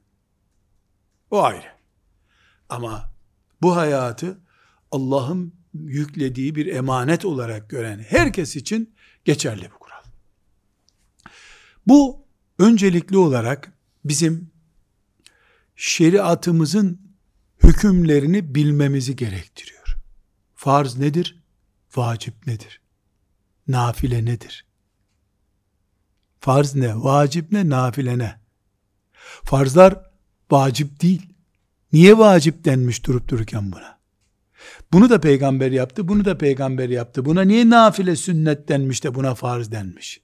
O 1.32 1.44
ayrı. 1.44 1.68
Ama 2.70 3.12
bu 3.62 3.76
hayatı 3.76 4.40
Allah'ın 4.92 5.54
yüklediği 5.74 6.56
bir 6.56 6.66
emanet 6.66 7.26
olarak 7.26 7.70
gören 7.70 8.00
herkes 8.00 8.56
için 8.56 8.96
geçerli 9.26 9.72
bu 9.72 9.80
kural. 9.80 10.04
Bu 11.88 12.26
öncelikli 12.60 13.18
olarak 13.18 13.74
bizim 14.06 14.52
şeriatımızın 15.76 17.02
hükümlerini 17.64 18.56
bilmemizi 18.56 19.16
gerektiriyor. 19.16 19.98
Farz 20.56 20.98
nedir? 20.98 21.44
Vacip 21.96 22.48
nedir? 22.48 22.82
Nafile 23.68 24.26
nedir? 24.26 24.66
Farz 26.40 26.76
ne? 26.76 26.96
Vacip 26.96 27.52
ne? 27.52 27.70
Nafile 27.70 28.18
ne? 28.18 28.40
Farzlar 29.44 30.07
vacip 30.52 31.02
değil. 31.02 31.22
Niye 31.94 32.18
vacip 32.18 32.66
denmiş 32.66 33.06
durup 33.06 33.28
dururken 33.28 33.72
buna? 33.72 33.98
Bunu 34.94 35.10
da 35.10 35.22
peygamber 35.22 35.72
yaptı, 35.72 36.08
bunu 36.08 36.26
da 36.26 36.38
peygamber 36.38 36.90
yaptı. 36.90 37.26
Buna 37.26 37.42
niye 37.42 37.70
nafile 37.70 38.16
sünnet 38.16 38.70
denmiş 38.70 39.04
de 39.04 39.16
buna 39.16 39.36
farz 39.36 39.72
denmiş? 39.72 40.22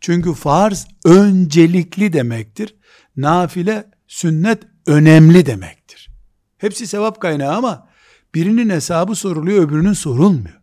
Çünkü 0.00 0.34
farz 0.34 0.86
öncelikli 1.04 2.12
demektir. 2.12 2.74
Nafile, 3.16 3.90
sünnet 4.08 4.62
önemli 4.86 5.46
demektir. 5.46 6.10
Hepsi 6.58 6.86
sevap 6.86 7.20
kaynağı 7.20 7.56
ama 7.56 7.88
birinin 8.34 8.70
hesabı 8.70 9.14
soruluyor, 9.14 9.68
öbürünün 9.68 9.92
sorulmuyor. 9.92 10.60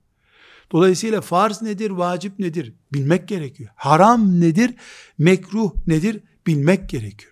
Dolayısıyla 0.72 1.22
farz 1.22 1.62
nedir, 1.62 1.92
vacip 1.92 2.40
nedir 2.40 2.74
bilmek 2.94 3.28
gerekiyor. 3.28 3.70
Haram 3.76 4.42
nedir, 4.42 4.74
mekruh 5.18 5.72
nedir 5.88 6.20
bilmek 6.48 6.90
gerekiyor. 6.90 7.31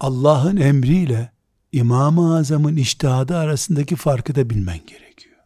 Allah'ın 0.00 0.56
emriyle 0.56 1.32
İmam-ı 1.72 2.36
Azam'ın 2.36 2.76
iştihadı 2.76 3.36
arasındaki 3.36 3.96
farkı 3.96 4.34
da 4.34 4.50
bilmen 4.50 4.78
gerekiyor. 4.86 5.36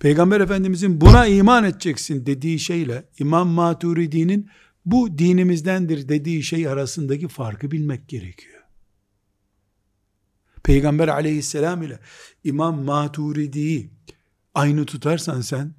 Peygamber 0.00 0.40
Efendimizin 0.40 1.00
buna 1.00 1.26
iman 1.26 1.64
edeceksin 1.64 2.26
dediği 2.26 2.58
şeyle 2.58 3.04
İmam 3.18 3.48
Maturidi'nin 3.48 4.50
bu 4.86 5.18
dinimizdendir 5.18 6.08
dediği 6.08 6.42
şey 6.42 6.68
arasındaki 6.68 7.28
farkı 7.28 7.70
bilmek 7.70 8.08
gerekiyor. 8.08 8.62
Peygamber 10.62 11.08
aleyhisselam 11.08 11.82
ile 11.82 11.98
İmam 12.44 12.84
Maturidi'yi 12.84 13.90
aynı 14.54 14.86
tutarsan 14.86 15.40
sen, 15.40 15.74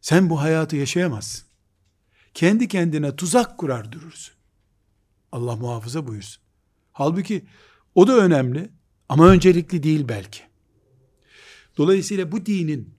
sen 0.00 0.30
bu 0.30 0.40
hayatı 0.40 0.76
yaşayamazsın. 0.76 1.46
Kendi 2.34 2.68
kendine 2.68 3.16
tuzak 3.16 3.58
kurar 3.58 3.92
durursun. 3.92 4.39
Allah 5.32 5.56
muhafaza 5.56 6.06
buyursun. 6.06 6.42
Halbuki 6.92 7.44
o 7.94 8.06
da 8.06 8.16
önemli 8.16 8.70
ama 9.08 9.28
öncelikli 9.28 9.82
değil 9.82 10.08
belki. 10.08 10.42
Dolayısıyla 11.76 12.32
bu 12.32 12.46
dinin 12.46 12.94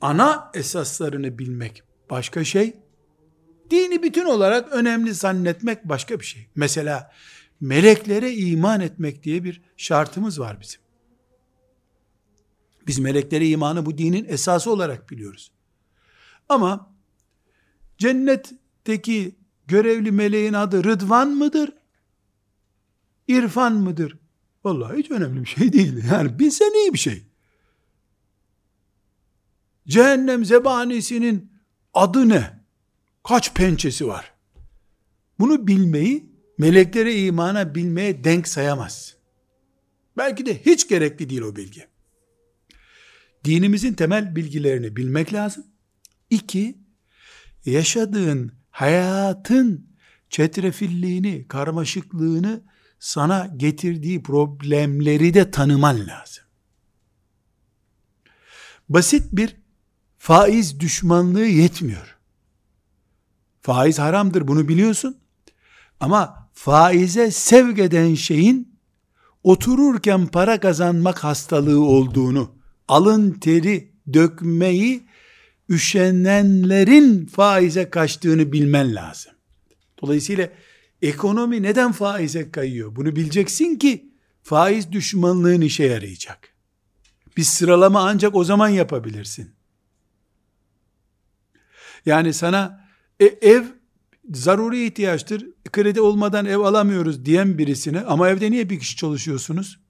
ana 0.00 0.50
esaslarını 0.54 1.38
bilmek 1.38 1.82
başka 2.10 2.44
şey, 2.44 2.76
dini 3.70 4.02
bütün 4.02 4.24
olarak 4.24 4.72
önemli 4.72 5.14
zannetmek 5.14 5.84
başka 5.84 6.20
bir 6.20 6.24
şey. 6.24 6.46
Mesela 6.54 7.12
meleklere 7.60 8.34
iman 8.34 8.80
etmek 8.80 9.22
diye 9.22 9.44
bir 9.44 9.62
şartımız 9.76 10.40
var 10.40 10.60
bizim. 10.60 10.80
Biz 12.86 12.98
meleklere 12.98 13.48
imanı 13.48 13.86
bu 13.86 13.98
dinin 13.98 14.24
esası 14.28 14.70
olarak 14.70 15.10
biliyoruz. 15.10 15.52
Ama 16.48 16.94
cennetteki 17.98 19.36
görevli 19.66 20.12
meleğin 20.12 20.52
adı 20.52 20.84
Rıdvan 20.84 21.28
mıdır? 21.28 21.72
İrfan 23.28 23.72
mıdır? 23.72 24.18
Vallahi 24.64 24.98
hiç 24.98 25.10
önemli 25.10 25.40
bir 25.40 25.46
şey 25.46 25.72
değil. 25.72 26.04
Yani 26.10 26.38
bilsen 26.38 26.84
iyi 26.84 26.92
bir 26.92 26.98
şey. 26.98 27.26
Cehennem 29.88 30.44
zebanisinin 30.44 31.52
adı 31.94 32.28
ne? 32.28 32.62
Kaç 33.24 33.54
pençesi 33.54 34.06
var? 34.06 34.32
Bunu 35.38 35.66
bilmeyi 35.66 36.32
meleklere 36.58 37.14
imana 37.14 37.74
bilmeye 37.74 38.24
denk 38.24 38.48
sayamaz. 38.48 39.16
Belki 40.16 40.46
de 40.46 40.62
hiç 40.64 40.88
gerekli 40.88 41.30
değil 41.30 41.42
o 41.42 41.56
bilgi. 41.56 41.86
Dinimizin 43.44 43.94
temel 43.94 44.36
bilgilerini 44.36 44.96
bilmek 44.96 45.32
lazım. 45.32 45.66
İki, 46.30 46.78
yaşadığın 47.64 48.52
hayatın 48.72 49.86
çetrefilliğini, 50.30 51.48
karmaşıklığını 51.48 52.62
sana 52.98 53.50
getirdiği 53.56 54.22
problemleri 54.22 55.34
de 55.34 55.50
tanıman 55.50 55.96
lazım. 55.96 56.44
Basit 58.88 59.24
bir 59.32 59.56
faiz 60.18 60.80
düşmanlığı 60.80 61.46
yetmiyor. 61.46 62.16
Faiz 63.62 63.98
haramdır 63.98 64.48
bunu 64.48 64.68
biliyorsun. 64.68 65.18
Ama 66.00 66.48
faize 66.52 67.30
sevk 67.30 67.78
eden 67.78 68.14
şeyin 68.14 68.78
otururken 69.42 70.26
para 70.26 70.60
kazanmak 70.60 71.24
hastalığı 71.24 71.80
olduğunu, 71.80 72.54
alın 72.88 73.30
teri 73.30 73.92
dökmeyi 74.12 75.06
üşenenlerin 75.68 77.26
faize 77.26 77.90
kaçtığını 77.90 78.52
bilmen 78.52 78.94
lazım. 78.94 79.32
Dolayısıyla 80.02 80.48
ekonomi 81.02 81.62
neden 81.62 81.92
faize 81.92 82.50
kayıyor? 82.50 82.96
Bunu 82.96 83.16
bileceksin 83.16 83.76
ki 83.76 84.12
faiz 84.42 84.92
düşmanlığın 84.92 85.60
işe 85.60 85.84
yarayacak. 85.84 86.48
Bir 87.36 87.42
sıralama 87.42 88.08
ancak 88.08 88.34
o 88.34 88.44
zaman 88.44 88.68
yapabilirsin. 88.68 89.50
Yani 92.06 92.34
sana 92.34 92.88
e, 93.20 93.24
ev 93.24 93.64
zaruri 94.30 94.86
ihtiyaçtır, 94.86 95.46
kredi 95.72 96.00
olmadan 96.00 96.46
ev 96.46 96.58
alamıyoruz 96.58 97.24
diyen 97.24 97.58
birisine 97.58 98.00
ama 98.00 98.28
evde 98.28 98.50
niye 98.50 98.70
bir 98.70 98.80
kişi 98.80 98.96
çalışıyorsunuz? 98.96 99.80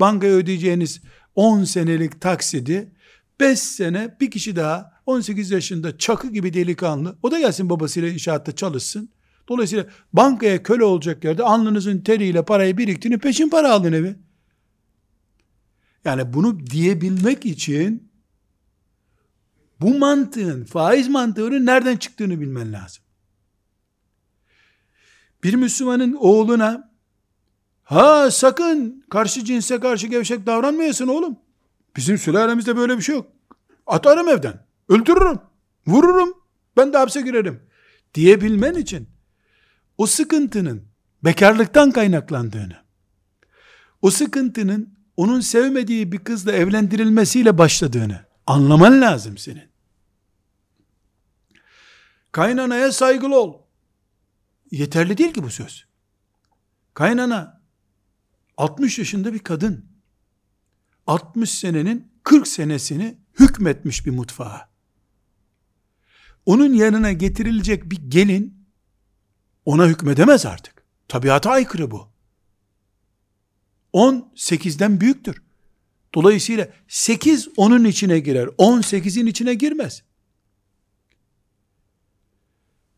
Bankaya 0.00 0.34
ödeyeceğiniz 0.34 1.00
10 1.34 1.64
senelik 1.64 2.20
taksidi 2.20 2.92
5 3.40 3.58
sene 3.58 4.16
bir 4.20 4.30
kişi 4.30 4.56
daha 4.56 4.91
18 5.06 5.50
yaşında 5.50 5.98
çakı 5.98 6.28
gibi 6.28 6.54
delikanlı 6.54 7.16
o 7.22 7.30
da 7.30 7.40
gelsin 7.40 7.70
babasıyla 7.70 8.08
inşaatta 8.08 8.56
çalışsın. 8.56 9.08
Dolayısıyla 9.48 9.86
bankaya 10.12 10.62
köle 10.62 10.84
olacak 10.84 11.24
yerde 11.24 11.42
alnınızın 11.42 12.00
teriyle 12.00 12.44
parayı 12.44 12.78
biriktirin 12.78 13.18
peşin 13.18 13.48
para 13.48 13.72
alın 13.72 13.92
evi. 13.92 14.16
Yani 16.04 16.32
bunu 16.32 16.66
diyebilmek 16.66 17.46
için 17.46 18.12
bu 19.80 19.98
mantığın, 19.98 20.64
faiz 20.64 21.08
mantığının 21.08 21.66
nereden 21.66 21.96
çıktığını 21.96 22.40
bilmen 22.40 22.72
lazım. 22.72 23.02
Bir 25.44 25.54
Müslümanın 25.54 26.12
oğluna 26.12 26.92
ha 27.82 28.30
sakın 28.30 29.04
karşı 29.10 29.44
cinse 29.44 29.80
karşı 29.80 30.06
gevşek 30.06 30.46
davranmayasın 30.46 31.08
oğlum. 31.08 31.36
Bizim 31.96 32.18
sülalemizde 32.18 32.76
böyle 32.76 32.96
bir 32.96 33.02
şey 33.02 33.14
yok. 33.14 33.26
Atarım 33.86 34.28
evden. 34.28 34.71
Öldürürüm. 34.92 35.40
Vururum. 35.86 36.34
Ben 36.76 36.92
de 36.92 36.96
hapse 36.96 37.20
girerim. 37.20 37.62
Diyebilmen 38.14 38.74
için 38.74 39.08
o 39.98 40.06
sıkıntının 40.06 40.84
bekarlıktan 41.24 41.90
kaynaklandığını, 41.90 42.82
o 44.02 44.10
sıkıntının 44.10 44.94
onun 45.16 45.40
sevmediği 45.40 46.12
bir 46.12 46.18
kızla 46.18 46.52
evlendirilmesiyle 46.52 47.58
başladığını 47.58 48.24
anlaman 48.46 49.00
lazım 49.00 49.38
senin. 49.38 49.68
Kaynanaya 52.32 52.92
saygılı 52.92 53.40
ol. 53.40 53.62
Yeterli 54.70 55.18
değil 55.18 55.32
ki 55.32 55.42
bu 55.42 55.50
söz. 55.50 55.86
Kaynana 56.94 57.62
60 58.56 58.98
yaşında 58.98 59.34
bir 59.34 59.38
kadın. 59.38 59.86
60 61.06 61.50
senenin 61.50 62.12
40 62.22 62.48
senesini 62.48 63.18
hükmetmiş 63.38 64.06
bir 64.06 64.10
mutfağa. 64.10 64.71
Onun 66.46 66.72
yanına 66.72 67.12
getirilecek 67.12 67.90
bir 67.90 68.10
gelin 68.10 68.66
ona 69.64 69.86
hükmedemez 69.86 70.46
artık. 70.46 70.84
Tabiata 71.08 71.50
aykırı 71.50 71.90
bu. 71.90 72.12
10 73.92 74.32
8'den 74.36 75.00
büyüktür. 75.00 75.42
Dolayısıyla 76.14 76.68
8 76.88 77.48
onun 77.56 77.84
içine 77.84 78.18
girer. 78.18 78.48
10 78.58 78.80
8'in 78.80 79.26
içine 79.26 79.54
girmez. 79.54 80.02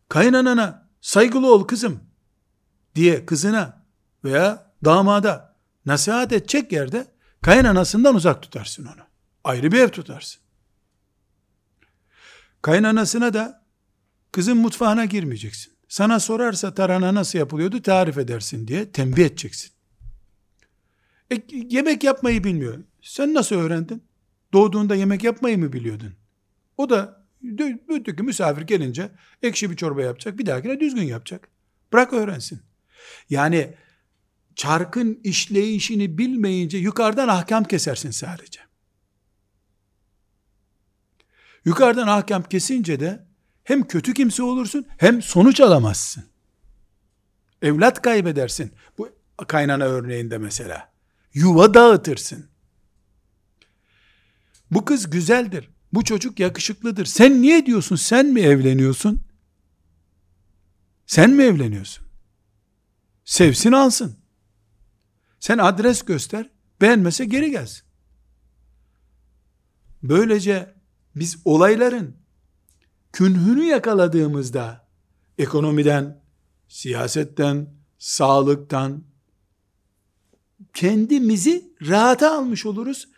Kaynanana 0.09 0.89
saygılı 1.01 1.55
ol 1.55 1.65
kızım 1.65 2.01
diye 2.95 3.27
kızına 3.27 3.85
veya 4.25 4.73
damada 4.85 5.57
nasihat 5.87 6.33
edecek 6.33 6.73
yerde 6.73 7.07
kayınanasından 7.43 8.15
uzak 8.15 8.43
tutarsın 8.43 8.85
onu. 8.85 9.03
Ayrı 9.45 9.73
bir 9.73 9.81
ev 9.81 9.89
tutarsın. 9.89 10.44
Kaynanasına 12.65 13.35
da 13.35 13.65
kızın 14.33 14.57
mutfağına 14.57 15.05
girmeyeceksin. 15.05 15.73
Sana 15.89 16.21
sorarsa 16.21 16.75
tarhana 16.75 17.15
nasıl 17.15 17.39
yapılıyordu 17.39 17.83
tarif 17.83 18.19
edersin 18.19 18.69
diye 18.69 18.93
tembih 18.93 19.25
edeceksin. 19.25 19.71
E, 21.33 21.43
yemek 21.71 22.05
yapmayı 22.05 22.45
bilmiyor. 22.45 22.85
Sen 23.03 23.35
nasıl 23.35 23.57
öğrendin? 23.57 24.03
Doğduğunda 24.53 24.95
yemek 24.95 25.25
yapmayı 25.25 25.59
mı 25.59 25.73
biliyordun? 25.73 26.15
O 26.77 26.91
da 26.91 27.27
öteki 27.89 28.23
misafir 28.23 28.63
gelince 28.63 29.11
ekşi 29.43 29.71
bir 29.71 29.77
çorba 29.77 30.03
yapacak. 30.03 30.39
Bir 30.39 30.47
dahakine 30.47 30.81
düzgün 30.81 31.03
yapacak. 31.03 31.49
Bırak 31.93 32.13
öğrensin. 32.13 32.61
Yani 33.31 33.75
çarkın 34.57 35.21
işleyişini 35.25 36.19
bilmeyince 36.19 36.79
yukarıdan 36.79 37.29
ahkam 37.29 37.65
kesersin 37.65 38.11
sadece. 38.11 38.61
Yukarıdan 41.65 42.09
ahkam 42.09 42.43
kesince 42.43 43.01
de 43.01 43.27
hem 43.65 43.87
kötü 43.87 44.15
kimse 44.15 44.43
olursun 44.43 44.87
hem 44.99 45.23
sonuç 45.23 45.61
alamazsın. 45.61 46.25
Evlat 47.63 48.03
kaybedersin. 48.03 48.73
Bu 48.99 49.11
kaynana 49.49 49.85
örneğinde 49.85 50.39
mesela. 50.39 50.93
Yuva 51.35 51.75
dağıtırsın. 51.75 52.47
Bu 54.71 54.85
kız 54.85 55.11
güzeldir. 55.11 55.71
Bu 55.93 56.05
çocuk 56.05 56.41
yakışıklıdır. 56.41 57.07
Sen 57.07 57.43
niye 57.43 57.67
diyorsun? 57.67 57.97
Sen 57.97 58.27
mi 58.27 58.41
evleniyorsun? 58.41 59.23
Sen 61.07 61.31
mi 61.31 61.43
evleniyorsun? 61.43 62.07
Sevsin 63.25 63.73
alsın. 63.73 64.17
Sen 65.41 65.59
adres 65.59 66.03
göster. 66.03 66.51
Beğenmese 66.81 67.25
geri 67.25 67.51
gelsin. 67.51 67.83
Böylece 70.03 70.74
biz 71.17 71.39
olayların 71.45 72.17
künhünü 73.13 73.65
yakaladığımızda 73.65 74.89
ekonomiden, 75.39 76.23
siyasetten, 76.69 77.75
sağlıktan 77.99 79.05
kendimizi 80.75 81.75
rahata 81.89 82.39
almış 82.39 82.67
oluruz 82.67 83.09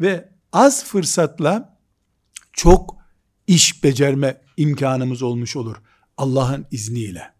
ve 0.00 0.32
az 0.52 0.84
fırsatla 0.84 1.78
çok 2.52 2.96
iş 3.46 3.84
becerme 3.84 4.40
imkanımız 4.56 5.22
olmuş 5.22 5.56
olur. 5.56 5.76
Allah'ın 6.16 6.66
izniyle. 6.70 7.34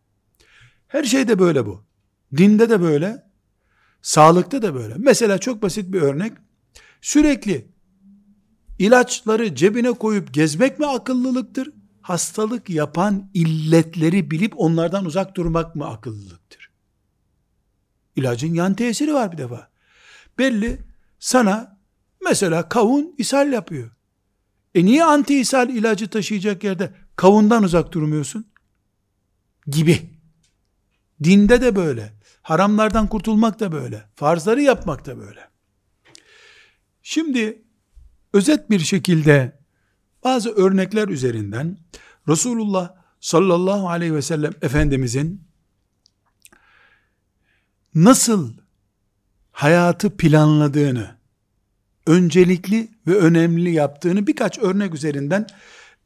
Her 0.88 1.04
şeyde 1.04 1.38
böyle 1.38 1.66
bu. 1.66 1.84
Dinde 2.36 2.70
de 2.70 2.80
böyle, 2.80 3.26
sağlıkta 4.02 4.62
da 4.62 4.74
böyle. 4.74 4.94
Mesela 4.98 5.38
çok 5.38 5.62
basit 5.62 5.92
bir 5.92 6.00
örnek. 6.00 6.32
Sürekli 7.00 7.75
ilaçları 8.78 9.54
cebine 9.54 9.92
koyup 9.92 10.34
gezmek 10.34 10.78
mi 10.78 10.86
akıllılıktır? 10.86 11.72
Hastalık 12.02 12.70
yapan 12.70 13.30
illetleri 13.34 14.30
bilip 14.30 14.52
onlardan 14.56 15.04
uzak 15.04 15.36
durmak 15.36 15.76
mı 15.76 15.88
akıllılıktır? 15.88 16.70
İlacın 18.16 18.54
yan 18.54 18.74
tesiri 18.74 19.14
var 19.14 19.32
bir 19.32 19.38
defa. 19.38 19.70
Belli 20.38 20.78
sana 21.18 21.78
mesela 22.24 22.68
kavun 22.68 23.14
ishal 23.18 23.52
yapıyor. 23.52 23.90
E 24.74 24.84
niye 24.84 25.04
anti 25.04 25.40
ishal 25.40 25.68
ilacı 25.68 26.08
taşıyacak 26.08 26.64
yerde 26.64 26.94
kavundan 27.16 27.62
uzak 27.62 27.92
durmuyorsun? 27.92 28.46
Gibi. 29.66 30.10
Dinde 31.24 31.60
de 31.60 31.76
böyle. 31.76 32.12
Haramlardan 32.42 33.06
kurtulmak 33.06 33.60
da 33.60 33.72
böyle. 33.72 34.04
Farzları 34.14 34.62
yapmak 34.62 35.06
da 35.06 35.18
böyle. 35.18 35.48
Şimdi 37.02 37.65
özet 38.32 38.70
bir 38.70 38.78
şekilde 38.78 39.58
bazı 40.24 40.50
örnekler 40.50 41.08
üzerinden 41.08 41.78
Resulullah 42.28 42.94
sallallahu 43.20 43.88
aleyhi 43.88 44.14
ve 44.14 44.22
sellem 44.22 44.52
Efendimizin 44.62 45.40
nasıl 47.94 48.52
hayatı 49.52 50.16
planladığını, 50.16 51.16
öncelikli 52.06 52.88
ve 53.06 53.14
önemli 53.14 53.70
yaptığını 53.70 54.26
birkaç 54.26 54.58
örnek 54.58 54.94
üzerinden 54.94 55.46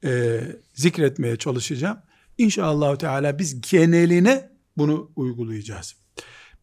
e, 0.05 0.41
zikretmeye 0.75 1.37
çalışacağım. 1.37 1.99
İnşallah 2.39 2.97
Teala 2.97 3.39
biz 3.39 3.71
geneline 3.71 4.51
bunu 4.77 5.11
uygulayacağız. 5.17 5.97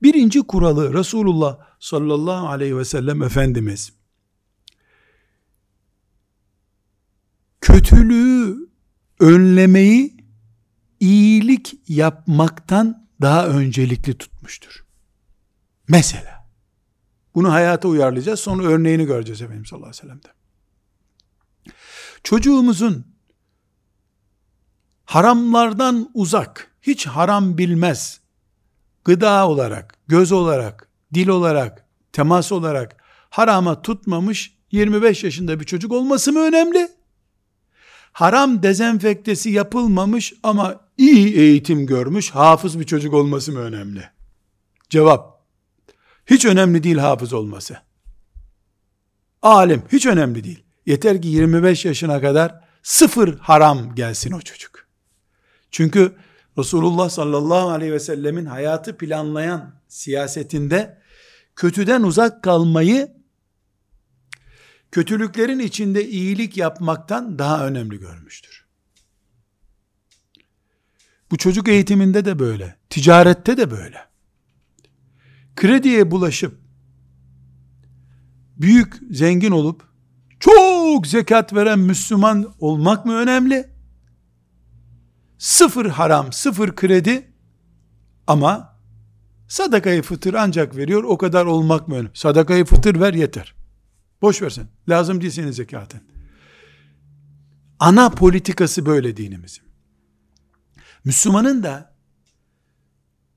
Birinci 0.02 0.39
kuralı 0.39 0.93
Resulullah 0.93 1.58
sallallahu 1.80 2.48
aleyhi 2.48 2.78
ve 2.78 2.86
sellem 2.86 3.24
Efendimiz 3.24 3.93
kötülüğü 7.78 8.70
önlemeyi 9.20 10.18
iyilik 11.00 11.74
yapmaktan 11.88 13.08
daha 13.22 13.48
öncelikli 13.48 14.18
tutmuştur. 14.18 14.86
Mesela 15.88 16.48
bunu 17.36 17.52
hayata 17.52 17.88
uyarlayacağız. 17.88 18.40
Sonra 18.40 18.63
örneğini 18.63 19.06
göreceğiz 19.06 19.42
Efendimiz 19.42 19.70
sallallahu 19.70 19.90
aleyhi 19.90 20.04
ve 20.04 20.08
sellem'de. 20.08 20.28
Çocuğumuzun 22.24 23.06
haramlardan 25.06 26.12
uzak, 26.13 26.72
hiç 26.82 27.08
haram 27.08 27.58
bilmez, 27.58 28.20
gıda 29.06 29.48
olarak, 29.48 29.96
göz 30.08 30.32
olarak, 30.32 30.90
dil 31.13 31.28
olarak, 31.28 31.86
temas 32.12 32.52
olarak 32.52 33.04
harama 33.30 33.82
tutmamış 33.82 34.58
25 34.72 35.24
yaşında 35.24 35.60
bir 35.60 35.66
çocuk 35.66 35.92
olması 35.92 36.34
mı 36.34 36.40
önemli? 36.40 36.97
Haram 38.17 38.63
dezenfektesi 38.63 39.49
yapılmamış 39.49 40.34
ama 40.43 40.80
iyi 40.97 41.36
eğitim 41.36 41.86
görmüş 41.86 42.32
hafız 42.32 42.80
bir 42.80 42.84
çocuk 42.84 43.13
olması 43.13 43.51
mı 43.51 43.60
önemli? 43.60 44.10
Cevap, 44.89 45.45
hiç 46.25 46.45
önemli 46.45 46.84
değil 46.84 46.97
hafız 46.97 47.34
olması. 47.34 47.77
Alim 49.41 49.84
hiç 49.91 50.06
önemli 50.06 50.43
değil. 50.43 50.63
Yeter 50.86 51.21
ki 51.21 51.27
25 51.27 51.86
yaşına 51.86 52.21
kadar 52.21 52.56
sıfır 52.84 53.38
haram 53.38 53.95
gelsin 53.95 54.32
o 54.32 54.41
çocuk. 54.41 54.88
Çünkü 55.71 56.15
Resulullah 56.58 57.10
sallallahu 57.10 57.69
aleyhi 57.69 57.93
ve 57.93 57.99
sellemin 57.99 58.45
hayatı 58.45 58.97
planlayan 58.97 59.82
siyasetinde 59.88 61.01
kötüden 61.56 62.03
uzak 62.03 62.43
kalmayı 62.43 63.16
kötülüklerin 64.98 65.60
içinde 65.60 66.08
iyilik 66.08 66.58
yapmaktan 66.58 67.40
daha 67.40 67.68
önemli 67.68 68.00
görmüştür. 68.00 68.66
Bu 71.32 71.38
çocuk 71.38 71.68
eğitiminde 71.68 72.26
de 72.26 72.40
böyle, 72.40 72.76
ticarette 72.90 73.58
de 73.58 73.72
böyle. 73.72 73.98
Krediye 75.56 76.12
bulaşıp 76.12 76.60
büyük 78.58 78.94
zengin 79.12 79.52
olup 79.52 79.84
çok 80.40 81.08
zekat 81.08 81.54
veren 81.54 81.80
Müslüman 81.80 82.54
olmak 82.60 83.06
mı 83.06 83.14
önemli? 83.14 83.70
Sıfır 85.38 85.86
haram, 85.86 86.34
sıfır 86.34 86.76
kredi 86.76 87.32
ama 88.28 88.80
sadakayı 89.48 90.02
fıtır 90.02 90.34
ancak 90.34 90.76
veriyor 90.76 91.04
o 91.04 91.18
kadar 91.18 91.46
olmak 91.46 91.88
mı 91.88 91.96
önemli? 91.96 92.12
Sadakayı 92.14 92.66
fıtır 92.66 93.00
ver 93.00 93.14
yeter. 93.14 93.57
Boş 94.21 94.41
versin. 94.41 94.67
Lazım 94.89 95.21
değil 95.21 95.32
senin 95.32 95.51
zekatın. 95.51 96.01
Ana 97.80 98.10
politikası 98.10 98.86
böyle 98.86 99.17
dinimizin. 99.17 99.63
Müslümanın 101.06 101.63
da 101.63 101.95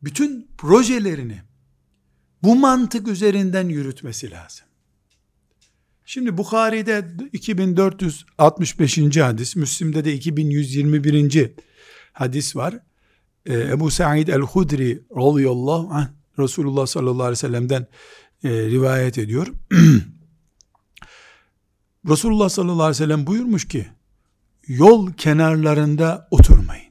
bütün 0.03 0.49
projelerini 0.59 1.43
bu 2.43 2.57
mantık 2.57 3.09
üzerinden 3.09 3.69
yürütmesi 3.69 4.31
lazım. 4.31 4.67
Şimdi 6.05 6.39
Bukhari'de 6.39 7.11
2465. 7.33 9.17
hadis, 9.17 9.57
Müslim'de 9.57 10.05
de 10.05 10.15
2121. 10.15 11.53
hadis 12.13 12.57
var. 12.57 12.79
Ee, 13.47 13.55
Ebu 13.55 13.91
Sa'id 13.91 14.29
el-Hudri 14.29 15.03
radıyallahu 15.17 15.89
anh 15.93 16.09
Resulullah 16.39 16.87
sallallahu 16.87 17.23
aleyhi 17.23 17.31
ve 17.33 17.37
sellem'den 17.37 17.87
e, 18.45 18.51
rivayet 18.51 19.19
ediyor. 19.19 19.47
Resulullah 22.09 22.49
sallallahu 22.49 22.83
aleyhi 22.83 22.91
ve 22.91 22.95
sellem 22.95 23.27
buyurmuş 23.27 23.69
ki, 23.69 23.89
yol 24.67 25.13
kenarlarında 25.13 26.29
oturmayın. 26.31 26.91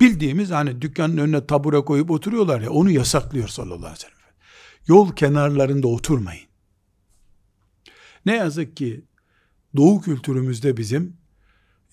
Bildiğimiz 0.00 0.50
hani 0.50 0.82
dükkanın 0.82 1.16
önüne 1.16 1.46
tabure 1.46 1.84
koyup 1.84 2.10
oturuyorlar 2.10 2.60
ya, 2.60 2.70
onu 2.70 2.90
yasaklıyor 2.90 3.48
sallallahu 3.48 3.76
aleyhi 3.76 3.94
ve 3.94 3.98
sellem. 3.98 4.16
Yol 4.86 5.16
kenarlarında 5.16 5.88
oturmayın. 5.88 6.48
Ne 8.26 8.36
yazık 8.36 8.76
ki 8.76 9.04
doğu 9.76 10.00
kültürümüzde 10.00 10.76
bizim 10.76 11.16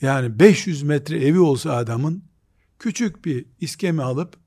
yani 0.02 0.40
500 0.40 0.84
metre 0.84 1.26
evi 1.26 1.40
olsa 1.40 1.76
adamın 1.76 2.24
küçük 2.80 3.26
bir 3.26 3.46
iskemi 3.60 4.04
alıp 4.04 4.38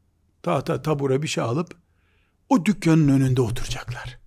tahta 0.43 0.83
tabure 0.83 1.23
bir 1.23 1.29
şey 1.29 1.45
alıp 1.45 1.75
o 2.49 2.65
dükkanın 2.65 3.09
önünde 3.09 3.41
oturacaklar. 3.41 4.20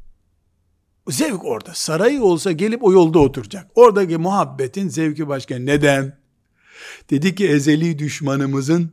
Zevk 1.10 1.46
orada. 1.46 1.74
Sarayı 1.74 2.24
olsa 2.24 2.52
gelip 2.52 2.84
o 2.84 2.92
yolda 2.92 3.20
oturacak. 3.20 3.72
Oradaki 3.76 4.18
muhabbetin 4.18 4.89
zevki 4.89 5.28
başka. 5.28 5.58
Neden? 5.58 6.20
Dedi 7.10 7.36
ki 7.36 7.48
ezeli 7.48 8.00
düşmanımızın 8.00 8.92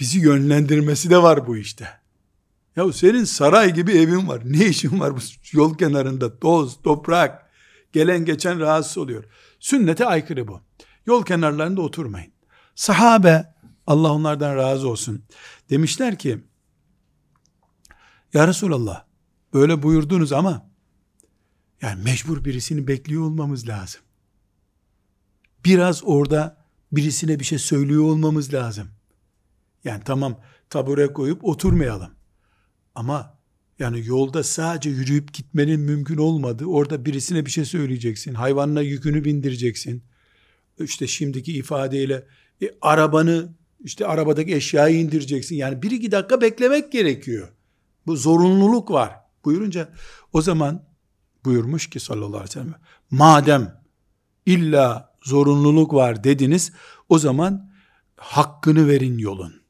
bizi 0.00 0.18
yönlendirmesi 0.18 1.10
de 1.10 1.22
var 1.22 1.46
bu 1.46 1.56
işte. 1.56 1.88
Ya 2.76 2.92
senin 2.92 3.24
saray 3.24 3.74
gibi 3.74 3.92
evin 3.92 4.28
var. 4.28 4.42
Ne 4.44 4.66
işin 4.66 5.00
var 5.00 5.16
bu 5.16 5.18
yol 5.52 5.78
kenarında? 5.78 6.38
Toz, 6.38 6.82
toprak. 6.82 7.50
Gelen 7.92 8.24
geçen 8.24 8.60
rahatsız 8.60 8.98
oluyor. 8.98 9.24
Sünnete 9.60 10.06
aykırı 10.06 10.48
bu. 10.48 10.60
Yol 11.06 11.24
kenarlarında 11.24 11.80
oturmayın. 11.80 12.32
Sahabe, 12.74 13.54
Allah 13.86 14.12
onlardan 14.12 14.56
razı 14.56 14.88
olsun. 14.88 15.24
Demişler 15.70 16.18
ki, 16.18 16.38
Ya 18.34 18.48
Resulallah, 18.48 19.04
böyle 19.54 19.82
buyurdunuz 19.82 20.32
ama, 20.32 20.69
yani 21.82 22.02
mecbur 22.02 22.44
birisini 22.44 22.88
bekliyor 22.88 23.22
olmamız 23.22 23.68
lazım. 23.68 24.00
Biraz 25.64 26.02
orada 26.04 26.64
birisine 26.92 27.40
bir 27.40 27.44
şey 27.44 27.58
söylüyor 27.58 28.02
olmamız 28.02 28.54
lazım. 28.54 28.88
Yani 29.84 30.02
tamam 30.04 30.40
tabure 30.70 31.12
koyup 31.12 31.44
oturmayalım. 31.44 32.10
Ama 32.94 33.38
yani 33.78 34.06
yolda 34.06 34.42
sadece 34.42 34.90
yürüyüp 34.90 35.32
gitmenin 35.32 35.80
mümkün 35.80 36.16
olmadı. 36.16 36.64
Orada 36.64 37.04
birisine 37.04 37.46
bir 37.46 37.50
şey 37.50 37.64
söyleyeceksin. 37.64 38.34
Hayvanına 38.34 38.80
yükünü 38.80 39.24
bindireceksin. 39.24 40.02
İşte 40.78 41.06
şimdiki 41.06 41.52
ifadeyle 41.52 42.26
e, 42.62 42.70
arabanı 42.80 43.54
işte 43.80 44.06
arabadaki 44.06 44.54
eşyayı 44.54 45.00
indireceksin. 45.00 45.56
Yani 45.56 45.82
bir 45.82 45.90
iki 45.90 46.12
dakika 46.12 46.40
beklemek 46.40 46.92
gerekiyor. 46.92 47.48
Bu 48.06 48.16
zorunluluk 48.16 48.90
var. 48.90 49.14
Buyurunca 49.44 49.92
o 50.32 50.42
zaman 50.42 50.89
buyurmuş 51.44 51.90
ki 51.90 52.00
sallallahu 52.00 52.36
aleyhi 52.36 52.50
ve 52.50 52.52
sellem 52.52 52.74
madem 53.10 53.82
illa 54.46 55.14
zorunluluk 55.22 55.94
var 55.94 56.24
dediniz 56.24 56.72
o 57.08 57.18
zaman 57.18 57.72
hakkını 58.16 58.88
verin 58.88 59.18
yolun. 59.18 59.62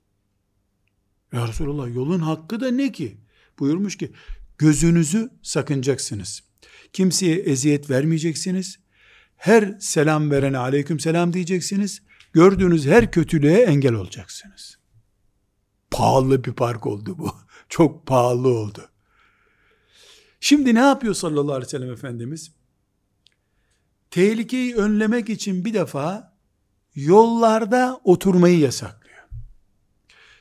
Ya 1.33 1.49
Resulallah 1.49 1.95
yolun 1.95 2.21
hakkı 2.21 2.61
da 2.61 2.71
ne 2.71 2.93
ki? 2.93 3.21
Buyurmuş 3.59 3.97
ki 3.97 4.13
gözünüzü 4.59 5.31
sakınacaksınız. 5.43 6.43
Kimseye 6.93 7.37
eziyet 7.37 7.91
vermeyeceksiniz. 7.91 8.79
Her 9.37 9.77
selam 9.81 10.31
verene 10.31 10.59
aleyküm 10.59 11.01
selam 11.01 11.33
diyeceksiniz. 11.33 12.03
Gördüğünüz 12.33 12.87
her 12.87 13.11
kötülüğe 13.11 13.61
engel 13.61 13.95
olacaksınız. 13.95 14.79
Pahalı 15.91 16.45
bir 16.45 16.53
park 16.53 16.87
oldu 16.87 17.19
bu. 17.19 17.35
Çok 17.69 18.07
pahalı 18.07 18.49
oldu. 18.49 18.90
Şimdi 20.41 20.75
ne 20.75 20.79
yapıyor 20.79 21.15
sallallahu 21.15 21.53
aleyhi 21.53 21.67
ve 21.67 21.71
sellem 21.71 21.93
Efendimiz? 21.93 22.53
Tehlikeyi 24.11 24.77
önlemek 24.77 25.31
için 25.31 25.65
bir 25.65 25.75
defa 25.75 26.37
yollarda 26.95 28.01
oturmayı 28.05 28.59
yasaklıyor. 28.59 29.01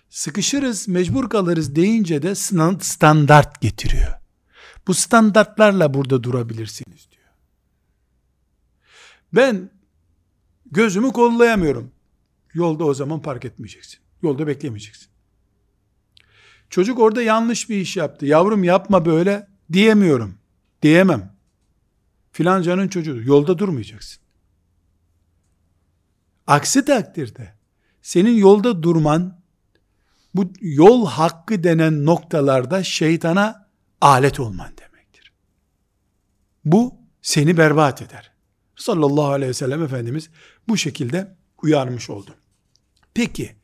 Sıkışırız, 0.09 0.87
mecbur 0.87 1.29
kalırız 1.29 1.75
deyince 1.75 2.21
de 2.21 2.35
standart 2.35 3.61
getiriyor. 3.61 4.13
Bu 4.87 4.93
standartlarla 4.93 5.93
burada 5.93 6.23
durabilirsiniz 6.23 7.11
diyor. 7.11 7.29
Ben 9.33 9.69
gözümü 10.65 11.11
kollayamıyorum. 11.11 11.91
Yolda 12.53 12.83
o 12.83 12.93
zaman 12.93 13.21
park 13.21 13.45
etmeyeceksin. 13.45 13.99
Yolda 14.23 14.47
beklemeyeceksin. 14.47 15.07
Çocuk 16.69 16.99
orada 16.99 17.21
yanlış 17.21 17.69
bir 17.69 17.77
iş 17.77 17.97
yaptı. 17.97 18.25
Yavrum 18.25 18.63
yapma 18.63 19.05
böyle 19.05 19.48
diyemiyorum. 19.73 20.37
Diyemem. 20.81 21.35
Filancanın 22.31 22.87
çocuğu. 22.87 23.21
Yolda 23.23 23.57
durmayacaksın. 23.57 24.21
Aksi 26.47 26.85
takdirde 26.85 27.53
senin 28.01 28.37
yolda 28.37 28.83
durman 28.83 29.39
bu 30.35 30.53
yol 30.61 31.07
hakkı 31.07 31.63
denen 31.63 32.05
noktalarda 32.05 32.83
şeytana 32.83 33.69
alet 34.01 34.39
olman 34.39 34.71
demektir. 34.77 35.33
Bu 36.65 36.95
seni 37.21 37.57
berbat 37.57 38.01
eder. 38.01 38.31
Sallallahu 38.75 39.27
aleyhi 39.27 39.49
ve 39.49 39.53
sellem 39.53 39.83
Efendimiz 39.83 40.29
bu 40.67 40.77
şekilde 40.77 41.35
uyarmış 41.63 42.09
oldu. 42.09 42.35
Peki, 43.13 43.55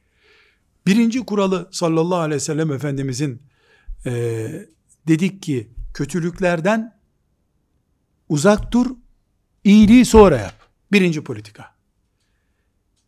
birinci 0.87 1.25
kuralı 1.25 1.69
sallallahu 1.71 2.19
aleyhi 2.19 2.35
ve 2.35 2.39
sellem 2.39 2.71
Efendimizin 2.71 3.41
e, 4.05 4.11
dedik 5.07 5.41
ki 5.43 5.69
kötülüklerden 5.95 6.99
uzak 8.29 8.71
dur, 8.71 8.95
iyiliği 9.63 10.05
sonra 10.05 10.37
yap. 10.37 10.53
Birinci 10.91 11.23
politika. 11.23 11.75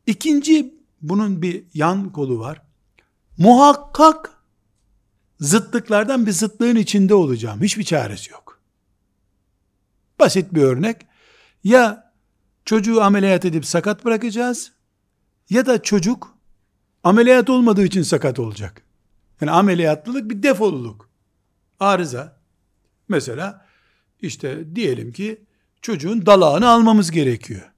İkinci 0.05 0.73
bunun 1.01 1.41
bir 1.41 1.63
yan 1.73 2.11
kolu 2.11 2.39
var. 2.39 2.61
Muhakkak 3.37 4.31
zıtlıklardan 5.39 6.25
bir 6.25 6.31
zıtlığın 6.31 6.75
içinde 6.75 7.13
olacağım. 7.13 7.61
Hiçbir 7.61 7.83
çaresi 7.83 8.31
yok. 8.31 8.59
Basit 10.19 10.53
bir 10.53 10.61
örnek. 10.61 11.05
Ya 11.63 12.13
çocuğu 12.65 13.01
ameliyat 13.01 13.45
edip 13.45 13.65
sakat 13.65 14.05
bırakacağız 14.05 14.71
ya 15.49 15.65
da 15.65 15.81
çocuk 15.81 16.37
ameliyat 17.03 17.49
olmadığı 17.49 17.85
için 17.85 18.01
sakat 18.01 18.39
olacak. 18.39 18.81
Yani 19.41 19.51
ameliyatlılık 19.51 20.29
bir 20.29 20.43
defoluluk. 20.43 21.09
Arıza. 21.79 22.36
Mesela 23.09 23.65
işte 24.21 24.75
diyelim 24.75 25.11
ki 25.11 25.41
çocuğun 25.81 26.25
dalağını 26.25 26.69
almamız 26.69 27.11
gerekiyor. 27.11 27.71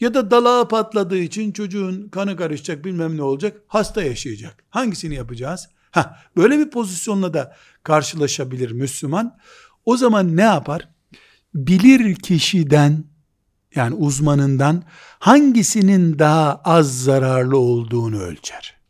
Ya 0.00 0.14
da 0.14 0.30
dalağı 0.30 0.68
patladığı 0.68 1.18
için 1.18 1.52
çocuğun 1.52 2.08
kanı 2.08 2.36
karışacak 2.36 2.84
bilmem 2.84 3.16
ne 3.16 3.22
olacak 3.22 3.60
hasta 3.66 4.02
yaşayacak. 4.02 4.64
Hangisini 4.70 5.14
yapacağız? 5.14 5.68
Ha, 5.90 6.18
böyle 6.36 6.58
bir 6.58 6.70
pozisyonla 6.70 7.34
da 7.34 7.56
karşılaşabilir 7.82 8.70
Müslüman. 8.70 9.38
O 9.84 9.96
zaman 9.96 10.36
ne 10.36 10.42
yapar? 10.42 10.88
Bilir 11.54 12.14
kişiden 12.14 13.04
yani 13.74 13.94
uzmanından 13.94 14.82
hangisinin 15.18 16.18
daha 16.18 16.60
az 16.64 17.04
zararlı 17.04 17.58
olduğunu 17.58 18.20
ölçer. 18.20 18.80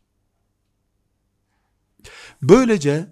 Böylece 2.41 3.07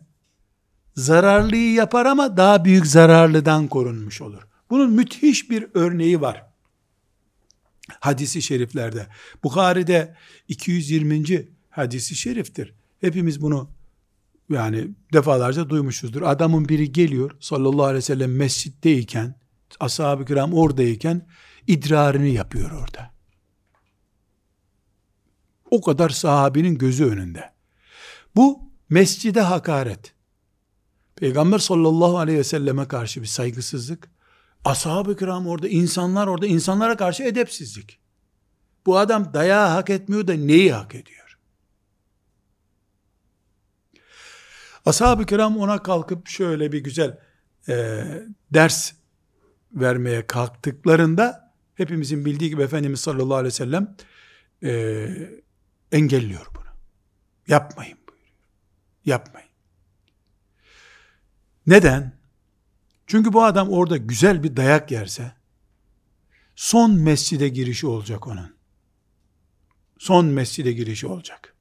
zararlıyı 1.00 1.74
yapar 1.74 2.06
ama 2.06 2.38
daha 2.38 2.66
büyük 2.66 2.88
zararlıdan 2.88 3.68
korunmuş 3.68 4.22
olur. 4.22 4.48
Bunun 4.70 4.92
müthiş 4.92 5.50
bir 5.50 5.68
örneği 5.74 6.22
var. 6.22 6.46
Hadisi 8.00 8.42
şeriflerde. 8.42 9.08
Bukhari'de 9.44 10.16
220. 10.48 11.48
hadisi 11.70 12.16
şeriftir. 12.16 12.74
Hepimiz 13.02 13.42
bunu 13.42 13.70
yani 14.50 14.88
defalarca 15.14 15.70
duymuşuzdur. 15.70 16.22
Adamın 16.22 16.70
biri 16.70 16.92
geliyor 16.92 17.32
sallallahu 17.40 17.84
aleyhi 17.84 17.98
ve 17.98 18.02
sellem 18.02 18.36
mescitteyken 18.36 19.36
ashab-ı 19.80 20.26
kiram 20.26 20.54
oradayken 20.54 21.28
idrarını 21.68 22.28
yapıyor 22.28 22.72
orada. 22.72 23.12
O 25.72 25.82
kadar 25.82 26.10
sahabinin 26.10 26.78
gözü 26.78 27.06
önünde. 27.06 27.54
Bu 28.36 28.60
mescide 28.90 29.42
hakaret. 29.42 30.14
Peygamber 31.20 31.60
sallallahu 31.60 32.18
aleyhi 32.18 32.40
ve 32.40 32.44
selleme 32.44 32.88
karşı 32.88 33.22
bir 33.22 33.28
saygısızlık. 33.28 34.10
Ashab-ı 34.66 35.18
kiram 35.18 35.48
orada, 35.48 35.68
insanlar 35.68 36.28
orada, 36.28 36.48
insanlara 36.48 36.98
karşı 36.98 37.24
edepsizlik. 37.24 38.00
Bu 38.86 38.98
adam 38.98 39.34
dayağı 39.34 39.68
hak 39.68 39.90
etmiyor 39.90 40.28
da 40.28 40.34
neyi 40.34 40.74
hak 40.74 40.96
ediyor? 40.96 41.38
Ashab-ı 44.86 45.26
kiram 45.26 45.58
ona 45.58 45.84
kalkıp 45.84 46.28
şöyle 46.28 46.72
bir 46.72 46.84
güzel 46.84 47.20
e, 47.70 48.06
ders 48.54 48.92
vermeye 49.74 50.28
kalktıklarında 50.28 51.54
hepimizin 51.76 52.26
bildiği 52.26 52.50
gibi 52.50 52.62
Efendimiz 52.62 53.00
sallallahu 53.00 53.36
aleyhi 53.36 53.54
ve 53.54 53.58
sellem 53.58 53.96
e, 54.64 55.10
engelliyor 55.92 56.48
bunu. 56.56 56.66
Yapmayın 57.48 57.98
buyuruyor. 58.08 58.36
Yapmayın. 59.06 59.49
Neden? 61.70 62.20
Çünkü 63.08 63.34
bu 63.34 63.44
adam 63.44 63.70
orada 63.70 63.98
güzel 63.98 64.44
bir 64.44 64.58
dayak 64.58 64.92
yerse 64.92 65.32
son 66.56 66.96
mescide 66.96 67.50
girişi 67.50 67.88
olacak 67.88 68.28
onun. 68.28 68.56
Son 69.98 70.26
mescide 70.26 70.72
girişi 70.72 71.08
olacak. 71.08 71.56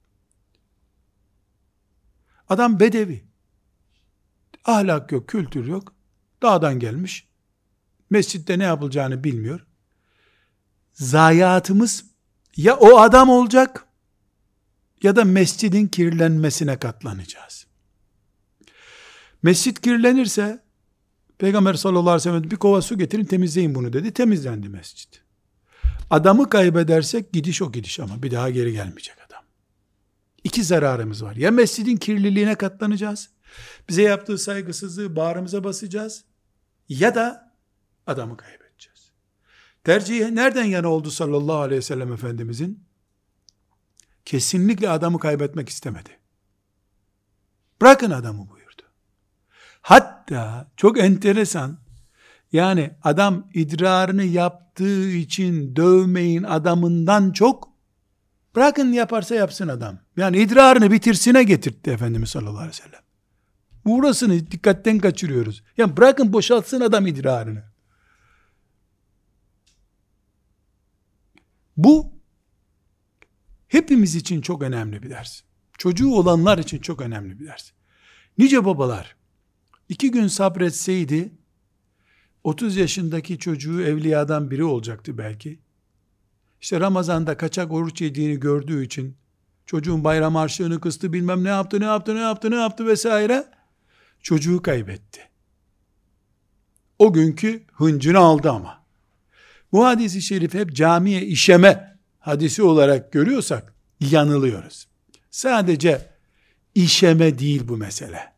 Adam 2.49 2.81
bedevi. 2.81 3.25
Ahlak 4.65 5.13
yok, 5.13 5.29
kültür 5.29 5.67
yok. 5.67 5.95
Dağdan 6.43 6.79
gelmiş. 6.79 7.29
Mescitte 8.11 8.59
ne 8.59 8.65
yapılacağını 8.65 9.25
bilmiyor. 9.25 9.67
Zayiatımız 10.93 12.05
ya 12.57 12.77
o 12.77 12.99
adam 12.99 13.31
olacak 13.31 13.87
ya 15.03 15.17
da 15.17 15.25
mescidin 15.25 15.87
kirlenmesine 15.87 16.79
katlanacağız. 16.79 17.68
Mescit 19.43 19.81
kirlenirse 19.81 20.63
Peygamber 21.39 21.75
sallallahu 21.75 22.11
aleyhi 22.11 22.17
ve 22.17 22.39
sellem 22.39 22.51
bir 22.51 22.57
kova 22.57 22.83
su 22.83 22.99
getirin 22.99 23.25
temizleyin 23.25 23.75
bunu 23.75 23.93
dedi. 23.93 24.13
Temizlendi 24.13 24.69
mescit. 24.69 25.23
Adamı 26.11 26.51
kaybedersek 26.51 27.33
gidiş 27.33 27.63
o 27.63 27.73
gidiş 27.73 28.01
ama 28.01 28.23
bir 28.23 28.31
daha 28.31 28.51
geri 28.51 28.73
gelmeyecek 28.73 29.17
adam. 29.27 29.43
İki 30.45 30.65
zararımız 30.65 31.25
var. 31.25 31.37
Ya 31.37 31.51
mescidin 31.51 31.97
kirliliğine 31.97 32.55
katlanacağız. 32.55 33.31
Bize 33.89 34.03
yaptığı 34.03 34.39
saygısızlığı 34.39 35.17
bağrımıza 35.17 35.65
basacağız. 35.65 36.25
Ya 36.89 37.15
da 37.15 37.55
adamı 38.07 38.37
kaybedeceğiz. 38.37 39.13
Tercih 39.85 40.31
nereden 40.31 40.65
yana 40.65 40.89
oldu 40.89 41.11
sallallahu 41.11 41.57
aleyhi 41.57 41.79
ve 41.79 41.83
sellem 41.83 42.13
Efendimizin? 42.13 42.85
Kesinlikle 44.25 44.91
adamı 44.91 45.19
kaybetmek 45.19 45.69
istemedi. 45.69 46.11
Bırakın 47.81 48.11
adamı 48.11 48.39
buyurdu. 48.39 48.58
Hatta 49.83 50.71
çok 50.77 50.99
enteresan 50.99 51.79
yani 52.53 52.91
adam 53.03 53.47
idrarını 53.55 54.25
yaptığı 54.25 55.11
için 55.11 55.77
dövmeyin 55.77 56.43
adamından 56.43 57.33
çok 57.33 57.69
bırakın 58.57 58.93
yaparsa 58.93 59.35
yapsın 59.35 59.69
adam. 59.69 59.99
Yani 60.17 60.39
idrarını 60.39 60.91
bitirsine 60.91 61.43
getirtti 61.43 61.91
Efendimiz 61.91 62.31
sallallahu 62.31 62.57
aleyhi 62.57 62.71
ve 62.71 62.83
sellem. 62.83 63.01
Burasını 63.85 64.51
dikkatten 64.51 64.99
kaçırıyoruz. 64.99 65.63
Yani 65.77 65.97
bırakın 65.97 66.33
boşaltsın 66.33 66.81
adam 66.81 67.07
idrarını. 67.07 67.65
Bu 71.77 72.13
hepimiz 73.69 74.15
için 74.15 74.41
çok 74.41 74.63
önemli 74.63 75.03
bir 75.03 75.11
ders. 75.11 75.41
Çocuğu 75.79 76.11
olanlar 76.11 76.59
için 76.59 76.79
çok 76.79 77.01
önemli 77.01 77.41
bir 77.41 77.47
ders. 77.47 77.71
Nice 78.39 78.65
babalar 78.65 79.18
iki 79.89 80.11
gün 80.11 80.27
sabretseydi 80.27 81.33
30 82.45 82.77
yaşındaki 82.77 83.39
çocuğu 83.39 83.83
evliyadan 83.83 84.51
biri 84.51 84.65
olacaktı 84.65 85.19
belki. 85.19 85.59
İşte 86.61 86.81
Ramazan'da 86.81 87.37
kaçak 87.37 87.73
oruç 87.73 88.01
yediğini 88.01 88.41
gördüğü 88.41 88.85
için 88.85 89.17
çocuğun 89.67 90.05
bayram 90.05 90.35
harçlığını 90.35 90.81
kıstı 90.81 91.13
bilmem 91.13 91.45
ne 91.45 91.49
yaptı 91.49 91.81
ne 91.81 91.85
yaptı 91.85 92.15
ne 92.15 92.21
yaptı 92.21 92.51
ne 92.51 92.57
yaptı 92.57 92.87
vesaire 92.87 93.45
çocuğu 94.23 94.63
kaybetti. 94.63 95.21
O 96.99 97.13
günkü 97.13 97.65
hıncını 97.73 98.19
aldı 98.19 98.51
ama. 98.51 98.85
Bu 99.73 99.87
hadisi 99.87 100.23
şerif 100.23 100.55
hep 100.55 100.77
camiye 100.77 101.23
işeme 101.23 101.99
hadisi 102.19 102.63
olarak 102.63 103.13
görüyorsak 103.13 103.75
yanılıyoruz. 104.01 104.89
Sadece 105.31 106.11
işeme 106.75 107.39
değil 107.39 107.69
bu 107.69 107.77
mesele. 107.77 108.38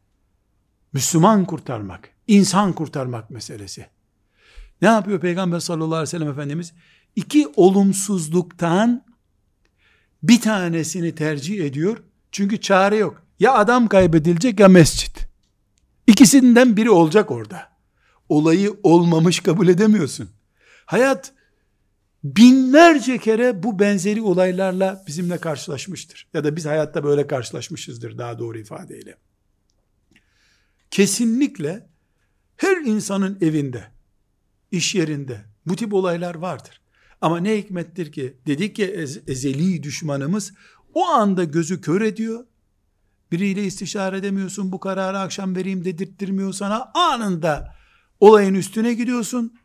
Müslüman 0.92 1.44
kurtarmak, 1.44 2.08
insan 2.26 2.72
kurtarmak 2.72 3.30
meselesi. 3.30 3.86
Ne 4.82 4.88
yapıyor 4.88 5.20
Peygamber 5.20 5.60
sallallahu 5.60 5.94
aleyhi 5.94 6.02
ve 6.02 6.06
sellem 6.06 6.30
Efendimiz? 6.30 6.72
İki 7.16 7.48
olumsuzluktan 7.56 9.04
bir 10.22 10.40
tanesini 10.40 11.14
tercih 11.14 11.64
ediyor. 11.64 12.02
Çünkü 12.32 12.60
çare 12.60 12.96
yok. 12.96 13.22
Ya 13.40 13.54
adam 13.54 13.88
kaybedilecek 13.88 14.60
ya 14.60 14.68
mescit. 14.68 15.28
İkisinden 16.06 16.76
biri 16.76 16.90
olacak 16.90 17.30
orada. 17.30 17.68
Olayı 18.28 18.76
olmamış 18.82 19.40
kabul 19.40 19.68
edemiyorsun. 19.68 20.28
Hayat 20.86 21.32
binlerce 22.24 23.18
kere 23.18 23.62
bu 23.62 23.78
benzeri 23.78 24.22
olaylarla 24.22 25.04
bizimle 25.06 25.38
karşılaşmıştır. 25.38 26.28
Ya 26.34 26.44
da 26.44 26.56
biz 26.56 26.66
hayatta 26.66 27.04
böyle 27.04 27.26
karşılaşmışızdır 27.26 28.18
daha 28.18 28.38
doğru 28.38 28.58
ifadeyle. 28.58 29.16
Kesinlikle 30.90 31.88
her 32.56 32.76
insanın 32.76 33.38
evinde, 33.40 33.84
iş 34.70 34.94
yerinde 34.94 35.44
bu 35.66 35.76
tip 35.76 35.94
olaylar 35.94 36.34
vardır. 36.34 36.80
Ama 37.20 37.40
ne 37.40 37.58
hikmettir 37.58 38.12
ki 38.12 38.36
dedik 38.46 38.76
ki 38.76 38.84
ez, 38.84 39.28
ezeli 39.28 39.82
düşmanımız 39.82 40.52
o 40.94 41.06
anda 41.06 41.44
gözü 41.44 41.80
kör 41.80 42.00
ediyor. 42.00 42.46
Biriyle 43.32 43.64
istişare 43.64 44.18
edemiyorsun 44.18 44.72
bu 44.72 44.80
kararı 44.80 45.18
akşam 45.18 45.56
vereyim 45.56 45.84
dedirttirmiyor 45.84 46.52
sana 46.52 46.90
anında 46.94 47.74
olayın 48.20 48.54
üstüne 48.54 48.94
gidiyorsun. 48.94 49.58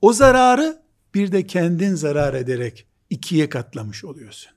O 0.00 0.12
zararı 0.12 0.82
bir 1.14 1.32
de 1.32 1.46
kendin 1.46 1.94
zarar 1.94 2.34
ederek 2.34 2.86
ikiye 3.10 3.48
katlamış 3.48 4.04
oluyorsun. 4.04 4.52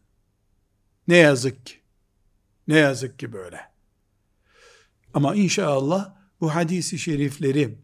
Ne 1.08 1.18
yazık 1.18 1.66
ki. 1.66 1.74
Ne 2.68 2.78
yazık 2.78 3.20
ki 3.20 3.34
böyle. 3.34 3.71
Ama 5.14 5.36
inşallah 5.36 6.14
bu 6.42 6.56
hadisi 6.56 7.00
şerifleri 7.00 7.78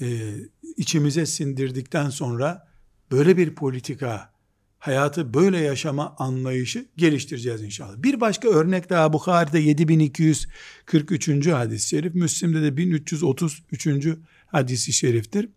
e, 0.00 0.34
içimize 0.76 1.26
sindirdikten 1.26 2.10
sonra 2.10 2.68
böyle 3.10 3.36
bir 3.36 3.54
politika, 3.54 4.32
hayatı 4.78 5.34
böyle 5.34 5.58
yaşama 5.58 6.16
anlayışı 6.18 6.86
geliştireceğiz 6.96 7.62
inşallah. 7.62 8.02
Bir 8.02 8.20
başka 8.20 8.48
örnek 8.48 8.90
daha 8.90 9.12
Bukhari'de 9.12 9.58
7243. 9.58 11.46
hadis-i 11.46 11.88
şerif, 11.88 12.14
Müslim'de 12.14 12.62
de 12.62 12.76
1333. 12.76 14.06
hadisi 14.46 14.92
şeriftir. 14.92 15.48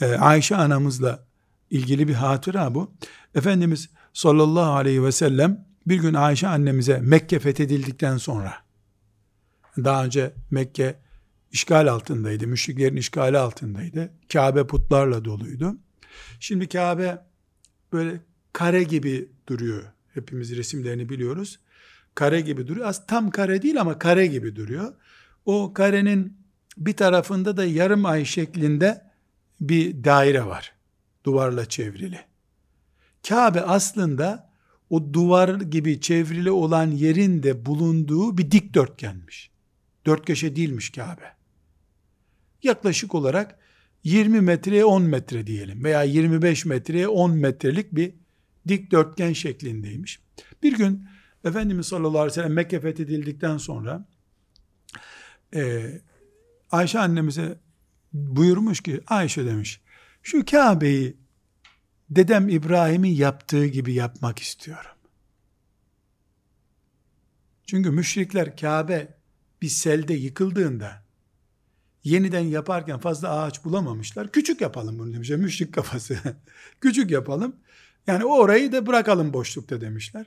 Ee, 0.00 0.06
Ayşe 0.06 0.56
anamızla 0.56 1.26
ilgili 1.70 2.08
bir 2.08 2.14
hatıra 2.14 2.74
bu. 2.74 2.92
Efendimiz 3.34 3.88
sallallahu 4.12 4.72
aleyhi 4.72 5.04
ve 5.04 5.12
sellem 5.12 5.66
bir 5.86 5.96
gün 5.96 6.14
Ayşe 6.14 6.48
annemize 6.48 7.00
Mekke 7.00 7.38
fethedildikten 7.38 8.16
sonra 8.16 8.69
daha 9.76 10.04
önce 10.04 10.32
Mekke 10.50 11.00
işgal 11.52 11.86
altındaydı. 11.86 12.46
Müşriklerin 12.46 12.96
işgali 12.96 13.38
altındaydı. 13.38 14.10
Kabe 14.32 14.66
putlarla 14.66 15.24
doluydu. 15.24 15.76
Şimdi 16.40 16.68
Kabe 16.68 17.18
böyle 17.92 18.20
kare 18.52 18.82
gibi 18.82 19.28
duruyor. 19.46 19.84
Hepimiz 20.14 20.56
resimlerini 20.56 21.08
biliyoruz. 21.08 21.58
Kare 22.14 22.40
gibi 22.40 22.66
duruyor. 22.66 22.86
Az 22.86 23.06
tam 23.06 23.30
kare 23.30 23.62
değil 23.62 23.80
ama 23.80 23.98
kare 23.98 24.26
gibi 24.26 24.56
duruyor. 24.56 24.94
O 25.46 25.72
karenin 25.74 26.36
bir 26.76 26.92
tarafında 26.92 27.56
da 27.56 27.64
yarım 27.64 28.06
ay 28.06 28.24
şeklinde 28.24 29.02
bir 29.60 30.04
daire 30.04 30.46
var. 30.46 30.72
Duvarla 31.24 31.68
çevrili. 31.68 32.20
Kabe 33.28 33.60
aslında 33.60 34.50
o 34.90 35.12
duvar 35.12 35.60
gibi 35.60 36.00
çevrili 36.00 36.50
olan 36.50 36.90
yerin 36.90 37.42
de 37.42 37.66
bulunduğu 37.66 38.38
bir 38.38 38.50
dikdörtgenmiş. 38.50 39.50
Dört 40.06 40.26
köşe 40.26 40.56
değilmiş 40.56 40.90
Kabe. 40.90 41.34
Yaklaşık 42.62 43.14
olarak 43.14 43.58
20 44.04 44.40
metreye 44.40 44.84
10 44.84 45.02
metre 45.02 45.46
diyelim 45.46 45.84
veya 45.84 46.02
25 46.02 46.64
metreye 46.64 47.08
10 47.08 47.30
metrelik 47.30 47.94
bir 47.94 48.14
dikdörtgen 48.68 49.32
şeklindeymiş. 49.32 50.20
Bir 50.62 50.76
gün 50.76 51.08
Efendimiz 51.44 51.86
sallallahu 51.86 52.18
aleyhi 52.18 52.30
ve 52.30 52.34
sellem 52.34 52.52
Mekke 52.52 52.80
fethedildikten 52.80 53.58
sonra 53.58 54.08
e, 55.54 55.92
Ayşe 56.70 56.98
annemize 56.98 57.58
buyurmuş 58.12 58.80
ki 58.80 59.00
Ayşe 59.06 59.46
demiş 59.46 59.80
şu 60.22 60.44
Kabe'yi 60.44 61.16
dedem 62.10 62.48
İbrahim'in 62.48 63.14
yaptığı 63.14 63.66
gibi 63.66 63.94
yapmak 63.94 64.38
istiyorum. 64.38 64.90
Çünkü 67.66 67.90
müşrikler 67.90 68.56
Kabe 68.56 69.19
bir 69.62 69.68
selde 69.68 70.14
yıkıldığında 70.14 71.02
yeniden 72.04 72.40
yaparken 72.40 72.98
fazla 72.98 73.40
ağaç 73.40 73.64
bulamamışlar. 73.64 74.32
Küçük 74.32 74.60
yapalım 74.60 74.98
bunu 74.98 75.12
demişler. 75.12 75.38
Müşrik 75.38 75.74
kafası. 75.74 76.18
Küçük 76.80 77.10
yapalım. 77.10 77.56
Yani 78.06 78.24
orayı 78.24 78.72
da 78.72 78.86
bırakalım 78.86 79.32
boşlukta 79.32 79.80
demişler. 79.80 80.26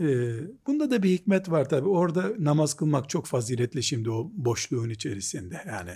Ee, 0.00 0.34
bunda 0.66 0.90
da 0.90 1.02
bir 1.02 1.10
hikmet 1.10 1.50
var 1.50 1.68
tabi. 1.68 1.88
Orada 1.88 2.32
namaz 2.38 2.74
kılmak 2.74 3.08
çok 3.08 3.26
faziletli 3.26 3.82
şimdi 3.82 4.10
o 4.10 4.30
boşluğun 4.34 4.90
içerisinde. 4.90 5.62
Yani 5.66 5.90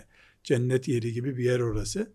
cennet 0.45 0.89
yeri 0.89 1.12
gibi 1.12 1.37
bir 1.37 1.45
yer 1.45 1.61
orası. 1.61 2.12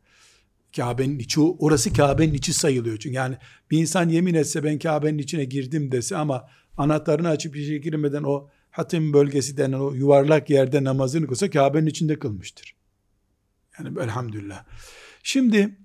Kabe'nin 0.75 1.19
içi, 1.19 1.39
orası 1.39 1.93
Kabe'nin 1.93 2.33
içi 2.33 2.53
sayılıyor. 2.53 2.97
Çünkü 2.97 3.15
yani 3.15 3.37
bir 3.71 3.77
insan 3.77 4.09
yemin 4.09 4.33
etse 4.33 4.63
ben 4.63 4.79
Kabe'nin 4.79 5.17
içine 5.17 5.45
girdim 5.45 5.91
dese 5.91 6.17
ama 6.17 6.47
anahtarını 6.77 7.29
açıp 7.29 7.53
bir 7.53 7.65
şey 7.65 7.77
girmeden 7.77 8.23
o 8.23 8.49
hatim 8.79 9.13
bölgesi 9.13 9.57
denen 9.57 9.79
o 9.79 9.93
yuvarlak 9.93 10.49
yerde 10.49 10.83
namazını 10.83 11.27
kılsa 11.27 11.49
Kabe'nin 11.49 11.87
içinde 11.87 12.19
kılmıştır. 12.19 12.75
Yani 13.79 13.99
elhamdülillah. 13.99 14.65
Şimdi 15.23 15.77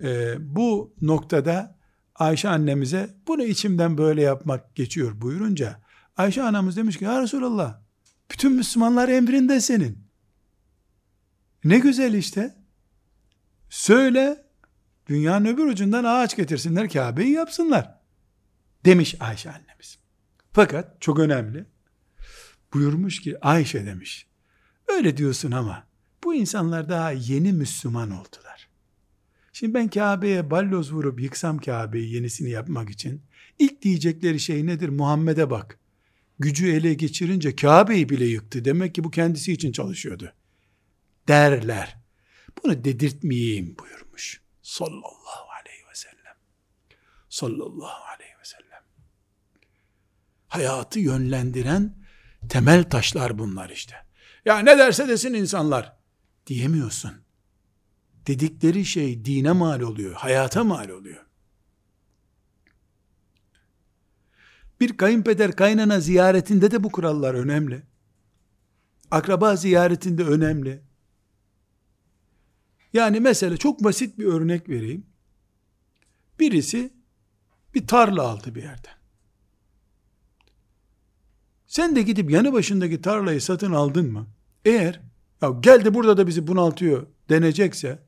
e, 0.00 0.34
bu 0.40 0.94
noktada 1.00 1.78
Ayşe 2.14 2.48
annemize 2.48 3.10
bunu 3.26 3.44
içimden 3.44 3.98
böyle 3.98 4.22
yapmak 4.22 4.76
geçiyor 4.76 5.20
buyurunca 5.20 5.80
Ayşe 6.16 6.42
anamız 6.42 6.76
demiş 6.76 6.96
ki 6.96 7.04
ya 7.04 7.22
Resulallah 7.22 7.80
bütün 8.30 8.52
Müslümanlar 8.52 9.08
emrinde 9.08 9.60
senin. 9.60 9.98
Ne 11.64 11.78
güzel 11.78 12.14
işte. 12.14 12.54
Söyle 13.70 14.44
dünyanın 15.06 15.44
öbür 15.44 15.64
ucundan 15.64 16.04
ağaç 16.04 16.36
getirsinler 16.36 16.88
Kabe'yi 16.88 17.32
yapsınlar. 17.32 17.98
Demiş 18.84 19.14
Ayşe 19.20 19.50
annemiz. 19.50 19.98
Fakat 20.52 21.00
çok 21.00 21.18
önemli. 21.18 21.66
Buyurmuş 22.72 23.20
ki 23.20 23.40
Ayşe 23.40 23.86
demiş. 23.86 24.26
Öyle 24.88 25.16
diyorsun 25.16 25.50
ama 25.50 25.86
bu 26.24 26.34
insanlar 26.34 26.88
daha 26.88 27.12
yeni 27.12 27.52
Müslüman 27.52 28.10
oldular. 28.10 28.68
Şimdi 29.52 29.74
ben 29.74 29.88
Kabe'ye 29.88 30.50
balloz 30.50 30.92
vurup 30.92 31.20
yıksam 31.20 31.58
Kabe'yi 31.58 32.14
yenisini 32.14 32.50
yapmak 32.50 32.90
için 32.90 33.22
ilk 33.58 33.82
diyecekleri 33.82 34.40
şey 34.40 34.66
nedir? 34.66 34.88
Muhammed'e 34.88 35.50
bak. 35.50 35.78
Gücü 36.38 36.72
ele 36.72 36.94
geçirince 36.94 37.56
Kabe'yi 37.56 38.08
bile 38.08 38.24
yıktı. 38.24 38.64
Demek 38.64 38.94
ki 38.94 39.04
bu 39.04 39.10
kendisi 39.10 39.52
için 39.52 39.72
çalışıyordu. 39.72 40.32
Derler. 41.28 41.98
Bunu 42.64 42.84
dedirtmeyeyim 42.84 43.76
buyurmuş. 43.78 44.40
Sallallahu 44.62 45.50
aleyhi 45.60 45.88
ve 45.90 45.94
sellem. 45.94 46.36
Sallallahu 47.28 48.04
aleyhi 48.16 48.38
ve 48.40 48.44
sellem. 48.44 48.82
Hayatı 50.48 51.00
yönlendiren 51.00 51.97
temel 52.48 52.90
taşlar 52.90 53.38
bunlar 53.38 53.70
işte. 53.70 53.94
Ya 54.44 54.58
ne 54.58 54.78
derse 54.78 55.08
desin 55.08 55.34
insanlar 55.34 55.96
diyemiyorsun. 56.46 57.12
Dedikleri 58.26 58.84
şey 58.84 59.24
dine 59.24 59.52
mal 59.52 59.80
oluyor, 59.80 60.14
hayata 60.14 60.64
mal 60.64 60.88
oluyor. 60.88 61.26
Bir 64.80 64.96
kayınpeder 64.96 65.52
kaynana 65.52 66.00
ziyaretinde 66.00 66.70
de 66.70 66.84
bu 66.84 66.92
kurallar 66.92 67.34
önemli. 67.34 67.82
Akraba 69.10 69.56
ziyaretinde 69.56 70.24
önemli. 70.24 70.82
Yani 72.92 73.20
mesela 73.20 73.56
çok 73.56 73.84
basit 73.84 74.18
bir 74.18 74.24
örnek 74.24 74.68
vereyim. 74.68 75.06
Birisi 76.40 76.92
bir 77.74 77.86
tarla 77.86 78.22
aldı 78.22 78.54
bir 78.54 78.62
yerden. 78.62 78.97
Sen 81.68 81.96
de 81.96 82.02
gidip 82.02 82.30
yanı 82.30 82.52
başındaki 82.52 83.02
tarlayı 83.02 83.40
satın 83.40 83.72
aldın 83.72 84.12
mı? 84.12 84.26
Eğer 84.64 85.00
ya 85.42 85.50
geldi 85.60 85.94
burada 85.94 86.16
da 86.16 86.26
bizi 86.26 86.46
bunaltıyor 86.46 87.06
denecekse 87.28 87.98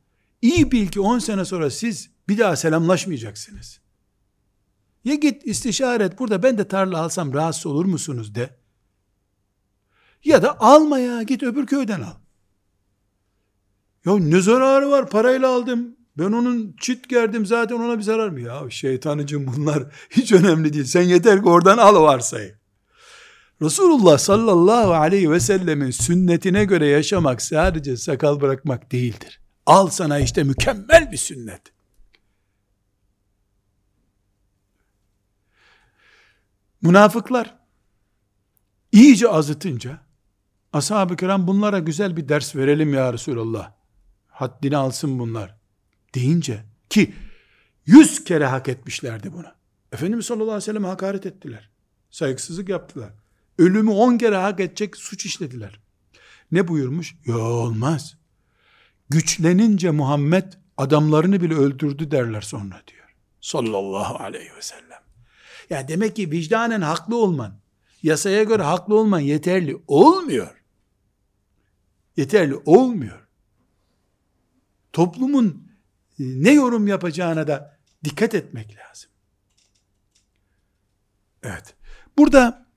iyi 0.42 0.72
bil 0.72 0.88
ki 0.88 1.00
10 1.00 1.18
sene 1.18 1.44
sonra 1.44 1.70
siz 1.70 2.11
bir 2.28 2.38
daha 2.38 2.56
selamlaşmayacaksınız. 2.56 3.80
Ya 5.04 5.14
git 5.14 5.46
istişare 5.46 6.04
et 6.04 6.18
burada 6.18 6.42
ben 6.42 6.58
de 6.58 6.68
tarla 6.68 6.98
alsam 6.98 7.34
rahatsız 7.34 7.66
olur 7.66 7.84
musunuz 7.84 8.34
de. 8.34 8.56
Ya 10.24 10.42
da 10.42 10.61
alma 10.61 10.98
ya 10.98 11.22
git 11.22 11.42
öbür 11.42 11.66
köyden 11.66 12.00
al. 12.00 12.14
Ya 14.04 14.18
ne 14.18 14.40
zararı 14.40 14.90
var 14.90 15.11
parayla 15.11 15.48
aldım. 15.48 15.96
Ben 16.18 16.32
onun 16.32 16.76
çit 16.80 17.08
gerdim 17.08 17.46
zaten 17.46 17.76
ona 17.76 17.98
bir 17.98 18.02
zarar 18.02 18.28
mı? 18.28 18.40
Ya 18.40 18.70
şeytanıcım 18.70 19.46
bunlar 19.46 19.84
hiç 20.11 20.32
önemli 20.32 20.72
değil. 20.72 20.84
Sen 20.84 21.02
yeter 21.02 21.42
ki 21.42 21.48
oradan 21.48 21.78
al 21.78 22.02
varsayı. 22.02 22.59
Resulullah 23.62 24.18
sallallahu 24.18 24.94
aleyhi 24.94 25.30
ve 25.30 25.40
sellemin 25.40 25.90
sünnetine 25.90 26.64
göre 26.64 26.86
yaşamak 26.86 27.42
sadece 27.42 27.96
sakal 27.96 28.40
bırakmak 28.40 28.92
değildir. 28.92 29.40
Al 29.66 29.88
sana 29.88 30.18
işte 30.18 30.42
mükemmel 30.42 31.12
bir 31.12 31.16
sünnet. 31.16 31.62
Münafıklar 36.82 37.58
iyice 38.92 39.28
azıtınca 39.28 40.00
ashab-ı 40.72 41.16
kiram 41.16 41.46
bunlara 41.46 41.78
güzel 41.78 42.16
bir 42.16 42.28
ders 42.28 42.56
verelim 42.56 42.94
ya 42.94 43.12
Resulallah. 43.12 43.72
Haddini 44.28 44.76
alsın 44.76 45.18
bunlar 45.18 45.56
deyince 46.14 46.64
ki 46.90 47.14
yüz 47.86 48.24
kere 48.24 48.46
hak 48.46 48.68
etmişlerdi 48.68 49.32
bunu. 49.32 49.46
Efendimiz 49.92 50.26
sallallahu 50.26 50.44
aleyhi 50.44 50.62
ve 50.62 50.64
sellem 50.64 50.84
hakaret 50.84 51.26
ettiler. 51.26 51.70
Saygısızlık 52.11 52.68
yaptılar. 52.68 53.19
Ölümü 53.61 53.90
on 53.90 54.18
kere 54.18 54.36
hak 54.36 54.61
edecek 54.61 54.96
suç 54.96 55.26
işlediler. 55.26 55.80
Ne 56.52 56.68
buyurmuş? 56.68 57.14
Ya 57.26 57.38
olmaz. 57.38 58.16
Güçlenince 59.11 59.90
Muhammed 59.90 60.52
adamlarını 60.76 61.40
bile 61.40 61.54
öldürdü 61.54 62.11
derler 62.11 62.40
sonra 62.40 62.82
diyor. 62.86 63.14
Sallallahu 63.40 64.22
aleyhi 64.22 64.54
ve 64.56 64.62
sellem. 64.62 65.02
Ya 65.70 65.88
demek 65.88 66.16
ki 66.16 66.30
vicdanen 66.30 66.80
haklı 66.80 67.16
olman, 67.16 67.61
yasaya 68.02 68.42
göre 68.42 68.62
haklı 68.62 68.94
olman 68.94 69.20
yeterli 69.20 69.82
olmuyor. 69.86 70.62
Yeterli 72.16 72.54
olmuyor. 72.54 73.26
Toplumun 74.92 75.68
e, 76.20 76.24
ne 76.24 76.52
yorum 76.52 76.86
yapacağına 76.86 77.46
da 77.46 77.78
dikkat 78.04 78.34
etmek 78.34 78.76
lazım. 78.76 79.11
Evet. 81.42 81.74
Burada 82.18 82.69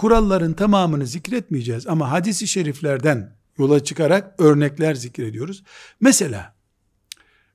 kuralların 0.00 0.52
tamamını 0.52 1.06
zikretmeyeceğiz 1.06 1.86
ama 1.86 2.10
hadisi 2.10 2.48
şeriflerden 2.48 3.36
yola 3.58 3.84
çıkarak 3.84 4.40
örnekler 4.40 4.94
zikrediyoruz. 4.94 5.62
Mesela 6.00 6.54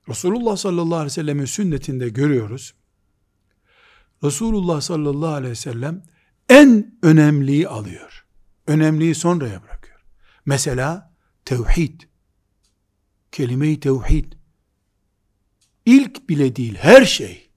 Resulullah 0.08 0.56
sallallahu 0.56 0.94
aleyhi 0.94 1.06
ve 1.06 1.10
sellemin 1.10 1.44
sünnetinde 1.44 2.08
görüyoruz. 2.08 2.74
Resulullah 4.24 4.80
sallallahu 4.80 5.32
aleyhi 5.32 5.50
ve 5.50 5.54
sellem 5.54 6.02
en 6.48 6.98
önemliyi 7.02 7.68
alıyor. 7.68 8.26
Önemliyi 8.66 9.14
sonraya 9.14 9.62
bırakıyor. 9.62 10.04
Mesela 10.44 11.14
tevhid. 11.44 12.00
Kelime-i 13.32 13.80
tevhid. 13.80 14.32
İlk 15.86 16.28
bile 16.28 16.56
değil 16.56 16.74
her 16.74 17.04
şey. 17.04 17.50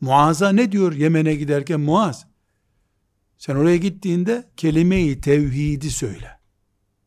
Muaz'a 0.00 0.52
ne 0.52 0.72
diyor 0.72 0.92
Yemen'e 0.92 1.34
giderken 1.34 1.80
Muaz? 1.80 2.31
Sen 3.42 3.56
oraya 3.56 3.76
gittiğinde 3.76 4.50
kelime-i 4.56 5.20
tevhidi 5.20 5.90
söyle. 5.90 6.38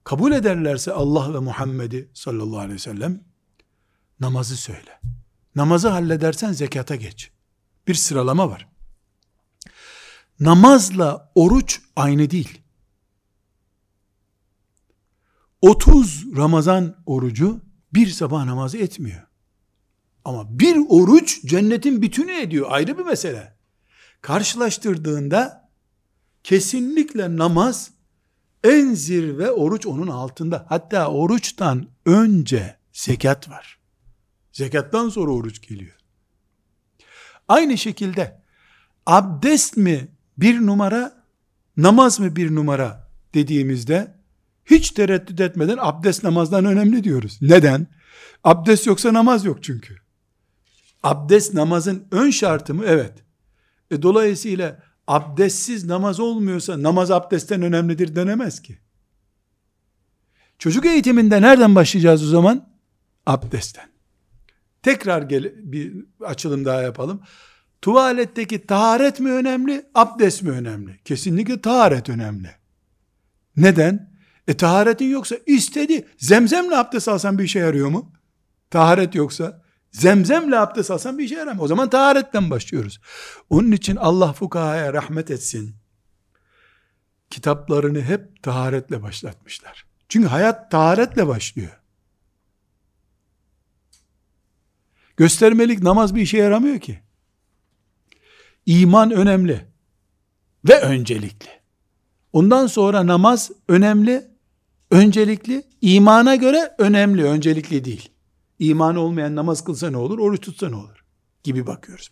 Kabul 0.04 0.32
ederlerse 0.32 0.92
Allah 0.92 1.34
ve 1.34 1.40
Muhammed'i 1.40 2.10
sallallahu 2.14 2.60
aleyhi 2.60 2.74
ve 2.74 2.80
sellem 2.80 3.24
namazı 4.20 4.58
söyle. 4.58 5.02
Namazı 5.56 5.90
halledersen 5.90 6.52
zekata 6.52 6.96
geç. 6.96 7.32
Bir 7.88 7.94
sıralama 7.94 8.50
var. 8.50 8.70
Namazla 10.40 11.32
oruç 11.36 11.82
aynı 11.96 12.30
değil. 12.30 12.62
30 15.62 16.38
Ramazan 16.38 17.04
orucu 17.06 17.62
bir 17.94 18.08
sabah 18.08 18.46
namazı 18.46 18.78
etmiyor. 18.78 19.24
Ama 20.26 20.60
bir 20.60 20.78
oruç 20.90 21.46
cennetin 21.46 22.02
bütünü 22.02 22.34
ediyor. 22.34 22.68
Ayrı 22.70 22.98
bir 22.98 23.06
mesele. 23.06 23.58
Karşılaştırdığında 24.22 25.65
kesinlikle 26.46 27.38
namaz 27.38 27.92
en 28.64 28.94
zirve 28.94 29.52
oruç 29.52 29.86
onun 29.86 30.08
altında. 30.08 30.66
Hatta 30.70 31.08
oruçtan 31.08 31.88
önce 32.06 32.76
zekat 32.94 33.50
var. 33.50 33.80
Zekattan 34.52 35.10
sonra 35.10 35.32
oruç 35.32 35.68
geliyor. 35.68 35.96
Aynı 37.48 37.78
şekilde 37.78 38.42
abdest 39.06 39.78
mi 39.78 40.08
bir 40.38 40.66
numara, 40.66 41.26
namaz 41.78 42.20
mı 42.20 42.36
bir 42.36 42.56
numara 42.56 43.12
dediğimizde 43.34 44.16
hiç 44.66 44.92
tereddüt 44.92 45.40
etmeden 45.40 45.78
abdest 45.80 46.24
namazdan 46.24 46.66
önemli 46.66 47.04
diyoruz. 47.04 47.38
Neden? 47.42 47.88
Abdest 48.44 48.88
yoksa 48.88 49.14
namaz 49.14 49.46
yok 49.46 49.64
çünkü. 49.64 49.96
Abdest 51.04 51.54
namazın 51.54 52.08
ön 52.12 52.30
şartı 52.30 52.74
mı? 52.74 52.84
Evet. 52.88 53.14
E 53.92 54.02
dolayısıyla 54.02 54.85
abdestsiz 55.08 55.86
namaz 55.86 56.20
olmuyorsa 56.20 56.84
namaz 56.84 57.12
abdestten 57.12 57.62
önemlidir 57.62 58.16
denemez 58.16 58.62
ki. 58.62 58.78
Çocuk 60.60 60.86
eğitiminde 60.86 61.42
nereden 61.42 61.76
başlayacağız 61.76 62.24
o 62.24 62.28
zaman? 62.28 62.70
Abdestten. 63.26 63.90
Tekrar 64.84 65.22
gel, 65.22 65.52
bir 65.56 65.94
açılım 66.26 66.66
daha 66.66 66.82
yapalım. 66.82 67.22
Tuvaletteki 67.82 68.66
taharet 68.68 69.20
mi 69.20 69.32
önemli, 69.32 69.86
abdest 69.96 70.42
mi 70.44 70.52
önemli? 70.52 71.00
Kesinlikle 71.06 71.62
taharet 71.62 72.10
önemli. 72.10 72.50
Neden? 73.58 74.16
E 74.48 74.54
taharetin 74.58 75.10
yoksa 75.10 75.36
istedi. 75.46 76.08
Zemzemle 76.18 76.78
abdest 76.78 77.08
alsan 77.08 77.40
bir 77.40 77.44
işe 77.44 77.60
yarıyor 77.60 77.90
mu? 77.90 78.12
Taharet 78.70 79.16
yoksa. 79.16 79.65
Zemzemle 79.96 80.60
abdest 80.60 80.92
alsan 80.92 81.18
bir 81.18 81.24
işe 81.24 81.36
yaramıyor. 81.36 81.66
O 81.66 81.68
zaman 81.68 81.90
taharetten 81.90 82.50
başlıyoruz. 82.50 83.00
Onun 83.50 83.72
için 83.72 83.96
Allah 83.96 84.34
fukahaya 84.34 84.94
rahmet 84.94 85.32
etsin. 85.32 85.76
Kitaplarını 87.30 88.02
hep 88.02 88.44
taharetle 88.44 89.04
başlatmışlar. 89.04 89.86
Çünkü 90.10 90.28
hayat 90.28 90.72
taharetle 90.72 91.28
başlıyor. 91.28 91.80
Göstermelik 95.18 95.82
namaz 95.82 96.16
bir 96.16 96.22
işe 96.22 96.38
yaramıyor 96.38 96.80
ki. 96.80 97.00
İman 98.66 99.12
önemli 99.12 99.66
ve 100.70 100.82
öncelikli. 100.82 101.50
Ondan 102.34 102.68
sonra 102.68 103.08
namaz 103.08 103.52
önemli, 103.68 104.28
öncelikli, 104.92 105.64
imana 105.82 106.36
göre 106.36 106.76
önemli, 106.78 107.24
öncelikli 107.24 107.86
değil. 107.86 108.15
İman 108.60 108.96
olmayan 108.96 109.36
namaz 109.36 109.64
kılsa 109.64 109.90
ne 109.90 109.98
olur, 109.98 110.20
oruç 110.20 110.42
tutsa 110.42 110.70
ne 110.70 110.76
olur 110.76 111.06
gibi 111.44 111.68
bakıyoruz. 111.68 112.12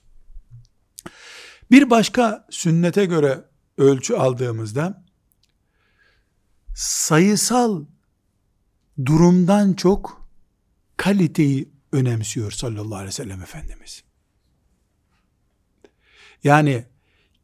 Bir 1.71 1.89
başka 1.89 2.47
sünnete 2.49 3.05
göre 3.05 3.45
ölçü 3.77 4.13
aldığımızda 4.13 5.05
sayısal 6.75 7.85
durumdan 9.05 9.73
çok 9.73 10.27
kaliteyi 10.97 11.69
önemsiyor 11.91 12.51
sallallahu 12.51 12.95
aleyhi 12.95 13.07
ve 13.07 13.11
sellem 13.11 13.41
Efendimiz. 13.41 14.03
Yani 16.43 16.85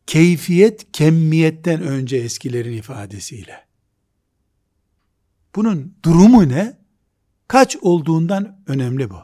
keyfiyet 0.07 0.91
kemmiyetten 0.91 1.81
önce 1.81 2.17
eskilerin 2.17 2.77
ifadesiyle. 2.77 3.65
Bunun 5.55 5.95
durumu 6.05 6.49
ne? 6.49 6.78
Kaç 7.49 7.77
olduğundan 7.81 8.61
önemli 8.67 9.09
bu. 9.09 9.19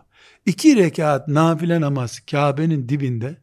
İki 0.45 0.75
rekat 0.75 1.27
nafile 1.27 1.81
namaz 1.81 2.19
Kabe'nin 2.19 2.89
dibinde 2.89 3.37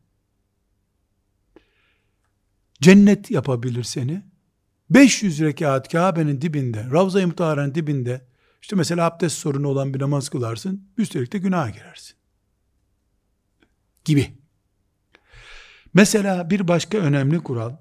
cennet 2.81 3.31
yapabilir 3.31 3.85
seni. 3.85 4.23
500 4.91 5.41
rekat 5.41 5.93
Kabe'nin 5.93 6.41
dibinde, 6.41 6.87
Ravza-i 6.93 7.27
Mutahara'nın 7.27 7.75
dibinde, 7.75 8.27
işte 8.63 8.77
mesela 8.77 9.07
abdest 9.07 9.39
sorunu 9.39 9.69
olan 9.69 9.95
bir 9.95 10.01
namaz 10.01 10.29
kılarsın, 10.29 10.89
üstelik 10.99 11.33
de 11.33 11.39
günaha 11.39 11.73
girersin. 11.73 12.17
Gibi. 14.05 14.33
Mesela 15.95 16.51
bir 16.51 16.69
başka 16.69 16.99
önemli 16.99 17.39
kural, 17.39 17.77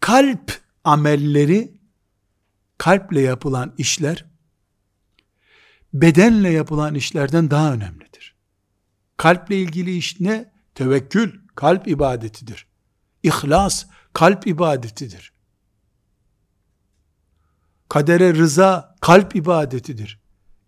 kalp 0.00 0.52
amelleri, 0.84 1.74
kalple 2.78 3.20
yapılan 3.20 3.74
işler, 3.78 4.29
bedenle 5.94 6.50
yapılan 6.50 6.94
işlerden 6.94 7.50
daha 7.50 7.72
önemlidir. 7.72 8.36
Kalple 9.16 9.60
ilgili 9.60 9.96
iş 9.96 10.20
ne? 10.20 10.52
Tevekkül, 10.74 11.40
kalp 11.54 11.88
ibadetidir. 11.88 12.66
İhlas, 13.22 13.86
kalp 14.12 14.46
ibadetidir. 14.46 15.32
Kadere 17.88 18.34
rıza, 18.34 18.96
kalp 19.00 19.36
ibadetidir. 19.36 20.20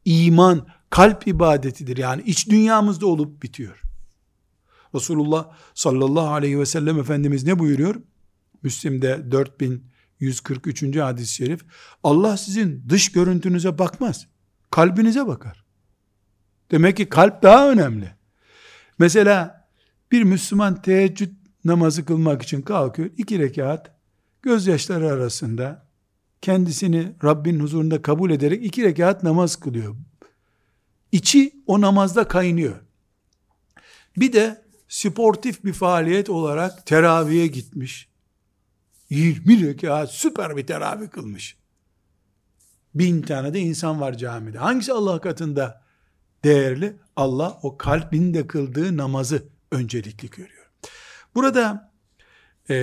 İman, 0.05 0.67
kalp 0.91 1.27
ibadetidir. 1.27 1.97
Yani 1.97 2.23
iç 2.23 2.49
dünyamızda 2.49 3.07
olup 3.07 3.43
bitiyor. 3.43 3.83
Resulullah 4.95 5.51
sallallahu 5.75 6.29
aleyhi 6.29 6.59
ve 6.59 6.67
sellem 6.67 6.99
Efendimiz 6.99 7.45
ne 7.45 7.59
buyuruyor? 7.59 7.95
Müslim'de 8.63 9.31
4143. 9.31 10.97
hadis-i 10.97 11.35
şerif. 11.35 11.65
Allah 12.05 12.37
sizin 12.37 12.89
dış 12.89 13.13
görüntünüze 13.13 13.79
bakmaz. 13.79 14.27
Kalbinize 14.73 15.27
bakar. 15.27 15.65
Demek 16.71 16.97
ki 16.97 17.09
kalp 17.09 17.43
daha 17.43 17.71
önemli. 17.71 18.15
Mesela 18.99 19.69
bir 20.13 20.23
Müslüman 20.23 20.83
teheccüd 20.83 21.31
namazı 21.65 22.05
kılmak 22.05 22.43
için 22.43 22.63
kalkıyor. 22.63 23.11
iki 23.17 23.39
rekat 23.39 23.91
gözyaşları 24.43 25.09
arasında 25.09 25.87
kendisini 26.41 27.13
Rabbin 27.25 27.61
huzurunda 27.61 28.03
kabul 28.03 28.31
ederek 28.31 28.65
iki 28.65 28.85
rekat 28.85 29.23
namaz 29.23 29.57
kılıyor. 29.57 29.97
İçi 31.13 31.63
o 31.67 31.81
namazda 31.81 32.29
kaynıyor. 32.29 32.77
Bir 34.17 34.33
de 34.33 34.65
sportif 34.89 35.65
bir 35.65 35.73
faaliyet 35.73 36.31
olarak 36.31 36.87
teraviye 36.87 37.47
gitmiş. 37.47 38.09
20 39.11 39.67
rekat 39.67 40.11
süper 40.11 40.57
bir 40.57 40.67
teravih 40.67 41.11
kılmış. 41.11 41.62
Bin 42.95 43.23
tane 43.23 43.55
de 43.55 43.61
insan 43.61 44.01
var 44.01 44.19
camide. 44.19 44.59
Hangisi 44.59 44.93
Allah 44.93 45.21
katında 45.21 45.83
değerli? 46.45 46.97
Allah 47.17 47.59
o 47.63 47.77
kalbinde 47.77 48.47
kıldığı 48.47 48.97
namazı 48.97 49.43
öncelikli 49.71 50.31
görüyor. 50.31 50.71
Burada 51.35 51.93
e, 52.71 52.77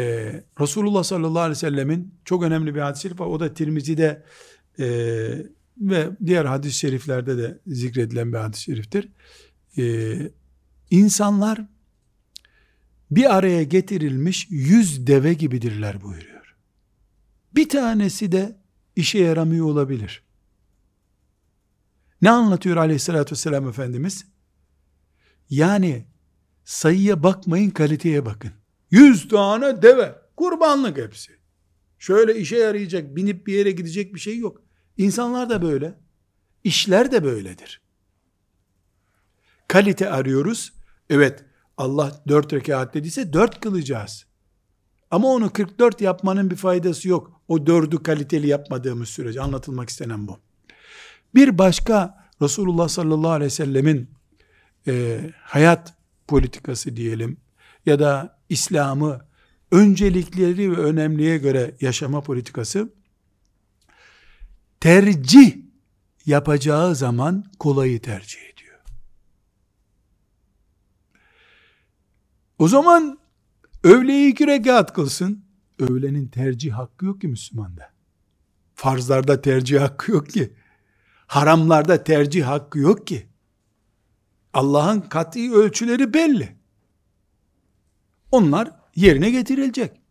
Resulullah 0.59 1.03
sallallahu 1.03 1.39
aleyhi 1.39 1.51
ve 1.51 1.59
sellemin 1.59 2.13
çok 2.25 2.43
önemli 2.43 2.75
bir 2.75 2.79
hadis-i 2.79 3.01
şerif 3.01 3.19
var. 3.19 3.25
O 3.25 3.39
da 3.39 3.53
Tirmizi'de 3.53 4.23
e, 4.79 4.85
ve 5.77 6.09
diğer 6.25 6.45
hadis-i 6.45 6.77
şeriflerde 6.77 7.37
de 7.37 7.59
zikredilen 7.67 8.33
bir 8.33 8.37
hadis-i 8.37 8.63
şeriftir. 8.63 9.09
E, 9.77 10.15
insanlar 10.91 11.65
bir 13.11 13.37
araya 13.37 13.63
getirilmiş 13.63 14.47
yüz 14.49 15.07
deve 15.07 15.33
gibidirler 15.33 16.01
buyuruyor. 16.01 16.55
Bir 17.55 17.69
tanesi 17.69 18.31
de 18.31 18.58
işe 18.99 19.19
yaramıyor 19.19 19.65
olabilir. 19.65 20.23
Ne 22.21 22.29
anlatıyor 22.29 22.77
aleyhissalatü 22.77 23.31
vesselam 23.31 23.67
Efendimiz? 23.67 24.25
Yani 25.49 26.05
sayıya 26.63 27.23
bakmayın 27.23 27.69
kaliteye 27.69 28.25
bakın. 28.25 28.51
Yüz 28.91 29.27
tane 29.27 29.81
deve 29.81 30.15
kurbanlık 30.37 30.97
hepsi. 30.97 31.31
Şöyle 31.99 32.39
işe 32.39 32.57
yarayacak 32.57 33.15
binip 33.15 33.47
bir 33.47 33.53
yere 33.53 33.71
gidecek 33.71 34.15
bir 34.15 34.19
şey 34.19 34.37
yok. 34.37 34.61
İnsanlar 34.97 35.49
da 35.49 35.61
böyle. 35.61 35.99
İşler 36.63 37.11
de 37.11 37.23
böyledir. 37.23 37.81
Kalite 39.67 40.09
arıyoruz. 40.09 40.73
Evet 41.09 41.45
Allah 41.77 42.23
dört 42.27 42.53
rekat 42.53 42.93
dediyse 42.93 43.33
dört 43.33 43.61
kılacağız. 43.61 44.25
Ama 45.11 45.27
onu 45.27 45.53
44 45.53 46.01
yapmanın 46.01 46.51
bir 46.51 46.55
faydası 46.55 47.09
yok. 47.09 47.41
O 47.47 47.65
dördü 47.65 48.03
kaliteli 48.03 48.47
yapmadığımız 48.47 49.09
sürece 49.09 49.41
anlatılmak 49.41 49.89
istenen 49.89 50.27
bu. 50.27 50.39
Bir 51.35 51.57
başka 51.57 52.25
Resulullah 52.41 52.87
sallallahu 52.87 53.31
aleyhi 53.31 53.45
ve 53.45 53.49
sellemin 53.55 54.09
e, 54.87 55.19
hayat 55.41 55.93
politikası 56.27 56.95
diyelim 56.95 57.37
ya 57.85 57.99
da 57.99 58.39
İslam'ı 58.49 59.21
öncelikleri 59.71 60.71
ve 60.71 60.81
önemliye 60.81 61.37
göre 61.37 61.75
yaşama 61.81 62.21
politikası 62.21 62.89
tercih 64.79 65.57
yapacağı 66.25 66.95
zaman 66.95 67.45
kolayı 67.59 68.01
tercih 68.01 68.39
ediyor. 68.39 68.79
O 72.59 72.67
zaman 72.67 73.18
öğleyi 73.83 74.31
iki 74.31 74.47
rekat 74.47 74.93
kılsın. 74.93 75.45
Öğlenin 75.79 76.27
tercih 76.27 76.73
hakkı 76.73 77.05
yok 77.05 77.21
ki 77.21 77.27
Müslümanda. 77.27 77.93
Farzlarda 78.75 79.41
tercih 79.41 79.81
hakkı 79.81 80.11
yok 80.11 80.29
ki. 80.29 80.53
Haramlarda 81.27 82.03
tercih 82.03 82.45
hakkı 82.45 82.79
yok 82.79 83.07
ki. 83.07 83.29
Allah'ın 84.53 85.01
kat'i 85.01 85.53
ölçüleri 85.53 86.13
belli. 86.13 86.55
Onlar 88.31 88.71
yerine 88.95 89.29
getirilecek. 89.29 90.01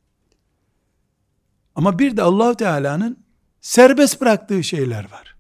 Ama 1.75 1.99
bir 1.99 2.17
de 2.17 2.23
Allahu 2.23 2.55
Teala'nın 2.55 3.25
serbest 3.61 4.21
bıraktığı 4.21 4.65
şeyler 4.65 5.11
var. 5.11 5.37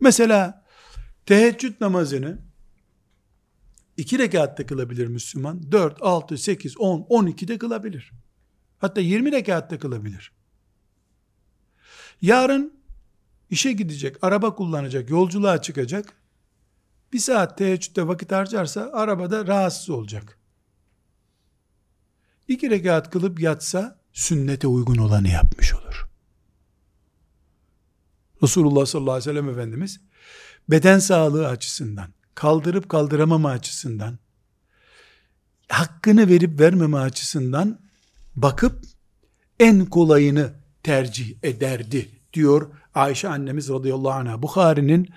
Mesela 0.00 0.64
teheccüd 1.26 1.80
namazını 1.80 2.45
iki 3.96 4.18
rekatta 4.18 4.66
kılabilir 4.66 5.06
Müslüman. 5.06 5.72
Dört, 5.72 6.02
altı, 6.02 6.38
sekiz, 6.38 6.78
on, 6.78 7.06
on 7.08 7.26
iki 7.26 7.48
de 7.48 7.58
kılabilir. 7.58 8.12
Hatta 8.78 9.00
yirmi 9.00 9.32
rekatta 9.32 9.78
kılabilir. 9.78 10.32
Yarın 12.22 12.80
işe 13.50 13.72
gidecek, 13.72 14.16
araba 14.22 14.54
kullanacak, 14.54 15.10
yolculuğa 15.10 15.62
çıkacak. 15.62 16.12
Bir 17.12 17.18
saat 17.18 17.58
teheccüde 17.58 18.06
vakit 18.08 18.32
harcarsa 18.32 18.90
arabada 18.92 19.46
rahatsız 19.46 19.90
olacak. 19.90 20.38
İki 22.48 22.70
rekat 22.70 23.10
kılıp 23.10 23.40
yatsa 23.40 24.00
sünnete 24.12 24.66
uygun 24.66 24.96
olanı 24.96 25.28
yapmış 25.28 25.74
olur. 25.74 26.08
Resulullah 28.42 28.86
sallallahu 28.86 29.12
aleyhi 29.12 29.30
ve 29.30 29.34
sellem 29.34 29.48
Efendimiz 29.48 30.00
beden 30.70 30.98
sağlığı 30.98 31.48
açısından, 31.48 32.12
kaldırıp 32.36 32.88
kaldıramama 32.88 33.50
açısından, 33.50 34.18
hakkını 35.68 36.28
verip 36.28 36.60
vermeme 36.60 36.98
açısından 36.98 37.80
bakıp 38.36 38.84
en 39.60 39.86
kolayını 39.86 40.52
tercih 40.82 41.34
ederdi 41.42 42.08
diyor 42.32 42.70
Ayşe 42.94 43.28
annemiz 43.28 43.68
radıyallahu 43.68 44.12
anh'a. 44.12 44.42
Bukhari'nin 44.42 45.08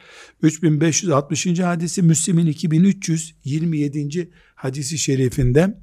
3560. 0.42 1.60
hadisi, 1.60 2.02
Müslim'in 2.02 2.46
2327. 2.46 4.32
hadisi 4.56 4.98
şerifinde 4.98 5.80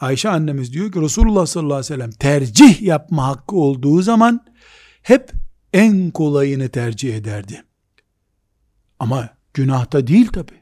Ayşe 0.00 0.28
annemiz 0.28 0.72
diyor 0.72 0.92
ki 0.92 1.00
Resulullah 1.00 1.46
sallallahu 1.46 1.74
aleyhi 1.74 1.92
ve 1.92 1.96
sellem 1.96 2.10
tercih 2.10 2.82
yapma 2.82 3.26
hakkı 3.26 3.56
olduğu 3.56 4.02
zaman 4.02 4.46
hep 5.02 5.32
en 5.72 6.10
kolayını 6.10 6.68
tercih 6.68 7.16
ederdi. 7.16 7.62
Ama 8.98 9.37
günahta 9.58 10.06
değil 10.06 10.28
tabi. 10.28 10.52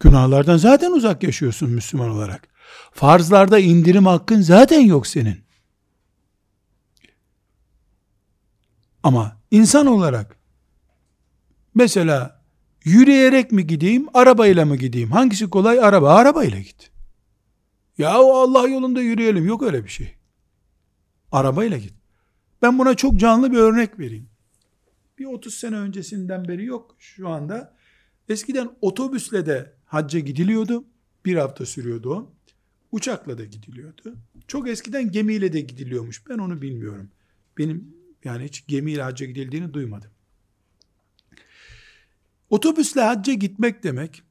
Günahlardan 0.00 0.56
zaten 0.56 0.92
uzak 0.92 1.22
yaşıyorsun 1.22 1.70
Müslüman 1.70 2.10
olarak. 2.10 2.48
Farzlarda 2.92 3.58
indirim 3.58 4.06
hakkın 4.06 4.40
zaten 4.40 4.80
yok 4.80 5.06
senin. 5.06 5.44
Ama 9.02 9.36
insan 9.50 9.86
olarak 9.86 10.36
mesela 11.74 12.42
yürüyerek 12.84 13.52
mi 13.52 13.66
gideyim, 13.66 14.06
arabayla 14.14 14.64
mı 14.64 14.76
gideyim? 14.76 15.12
Hangisi 15.12 15.50
kolay? 15.50 15.80
Araba, 15.80 16.14
arabayla 16.14 16.58
git. 16.58 16.90
Ya 17.98 18.10
Allah 18.10 18.68
yolunda 18.68 19.00
yürüyelim. 19.00 19.46
Yok 19.46 19.62
öyle 19.62 19.84
bir 19.84 19.90
şey. 19.90 20.14
Arabayla 21.32 21.78
git. 21.78 21.94
Ben 22.62 22.78
buna 22.78 22.94
çok 22.94 23.16
canlı 23.16 23.52
bir 23.52 23.58
örnek 23.58 23.98
vereyim. 23.98 24.35
Bir 25.18 25.24
30 25.24 25.54
sene 25.54 25.76
öncesinden 25.76 26.48
beri 26.48 26.64
yok 26.64 26.96
şu 26.98 27.28
anda. 27.28 27.76
Eskiden 28.28 28.70
otobüsle 28.80 29.46
de 29.46 29.72
hacca 29.84 30.18
gidiliyordu. 30.18 30.84
Bir 31.24 31.36
hafta 31.36 31.66
sürüyordu 31.66 32.14
o. 32.14 32.32
Uçakla 32.92 33.38
da 33.38 33.44
gidiliyordu. 33.44 34.16
Çok 34.46 34.68
eskiden 34.68 35.12
gemiyle 35.12 35.52
de 35.52 35.60
gidiliyormuş. 35.60 36.28
Ben 36.28 36.38
onu 36.38 36.62
bilmiyorum. 36.62 37.10
Benim 37.58 37.94
yani 38.24 38.44
hiç 38.44 38.66
gemiyle 38.66 39.02
hacca 39.02 39.26
gidildiğini 39.26 39.74
duymadım. 39.74 40.10
Otobüsle 42.50 43.00
hacca 43.00 43.32
gitmek 43.32 43.82
demek 43.82 44.22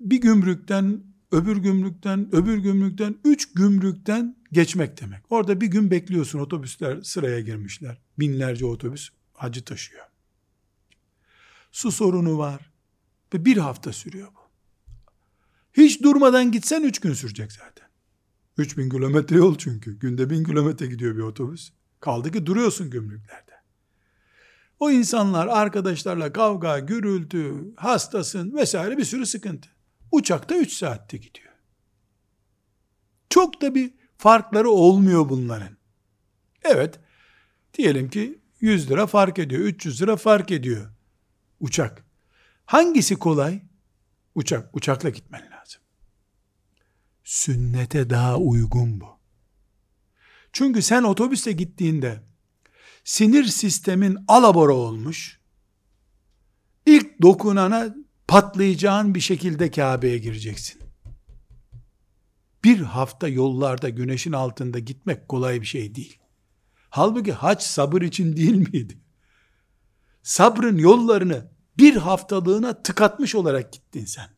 bir 0.00 0.20
gümrükten, 0.20 1.00
öbür 1.32 1.56
gümrükten, 1.56 2.28
öbür 2.32 2.58
gümrükten, 2.58 3.14
üç 3.24 3.52
gümrükten 3.52 4.36
geçmek 4.52 5.00
demek. 5.00 5.32
Orada 5.32 5.60
bir 5.60 5.66
gün 5.66 5.90
bekliyorsun 5.90 6.38
otobüsler 6.38 7.02
sıraya 7.02 7.40
girmişler. 7.40 8.00
Binlerce 8.18 8.66
otobüs 8.66 9.10
hacı 9.32 9.64
taşıyor. 9.64 10.04
Su 11.72 11.92
sorunu 11.92 12.38
var. 12.38 12.72
Ve 13.34 13.44
bir 13.44 13.56
hafta 13.56 13.92
sürüyor 13.92 14.28
bu. 14.28 14.40
Hiç 15.72 16.02
durmadan 16.02 16.52
gitsen 16.52 16.82
üç 16.82 16.98
gün 16.98 17.12
sürecek 17.12 17.52
zaten. 17.52 17.88
Üç 18.58 18.78
bin 18.78 18.90
kilometre 18.90 19.36
yol 19.36 19.58
çünkü. 19.58 19.98
Günde 19.98 20.30
bin 20.30 20.44
kilometre 20.44 20.86
gidiyor 20.86 21.16
bir 21.16 21.22
otobüs. 21.22 21.72
Kaldı 22.00 22.32
ki 22.32 22.46
duruyorsun 22.46 22.90
gümrüklerde. 22.90 23.52
O 24.80 24.90
insanlar 24.90 25.46
arkadaşlarla 25.46 26.32
kavga, 26.32 26.78
gürültü, 26.78 27.74
hastasın 27.76 28.54
vesaire 28.54 28.98
bir 28.98 29.04
sürü 29.04 29.26
sıkıntı. 29.26 29.68
Uçakta 30.12 30.56
3 30.56 30.72
saatte 30.72 31.16
gidiyor. 31.16 31.52
Çok 33.30 33.62
da 33.62 33.74
bir 33.74 34.01
farkları 34.22 34.70
olmuyor 34.70 35.28
bunların. 35.28 35.76
Evet, 36.64 37.00
diyelim 37.74 38.10
ki 38.10 38.38
100 38.60 38.90
lira 38.90 39.06
fark 39.06 39.38
ediyor, 39.38 39.60
300 39.60 40.02
lira 40.02 40.16
fark 40.16 40.50
ediyor 40.50 40.90
uçak. 41.60 42.04
Hangisi 42.66 43.16
kolay? 43.16 43.62
Uçak, 44.34 44.76
uçakla 44.76 45.08
gitmen 45.08 45.40
lazım. 45.40 45.82
Sünnete 47.24 48.10
daha 48.10 48.36
uygun 48.36 49.00
bu. 49.00 49.18
Çünkü 50.52 50.82
sen 50.82 51.02
otobüste 51.02 51.52
gittiğinde 51.52 52.22
sinir 53.04 53.44
sistemin 53.44 54.18
alabora 54.28 54.74
olmuş, 54.74 55.40
ilk 56.86 57.22
dokunana 57.22 57.94
patlayacağın 58.28 59.14
bir 59.14 59.20
şekilde 59.20 59.70
Kabe'ye 59.70 60.18
gireceksin. 60.18 60.81
Bir 62.64 62.80
hafta 62.80 63.28
yollarda 63.28 63.88
güneşin 63.88 64.32
altında 64.32 64.78
gitmek 64.78 65.28
kolay 65.28 65.60
bir 65.60 65.66
şey 65.66 65.94
değil. 65.94 66.18
Halbuki 66.90 67.32
haç 67.32 67.62
sabır 67.62 68.02
için 68.02 68.36
değil 68.36 68.54
miydi? 68.54 68.98
Sabrın 70.22 70.78
yollarını 70.78 71.50
bir 71.78 71.96
haftalığına 71.96 72.82
tıkatmış 72.82 73.34
olarak 73.34 73.72
gittin 73.72 74.04
sen. 74.04 74.30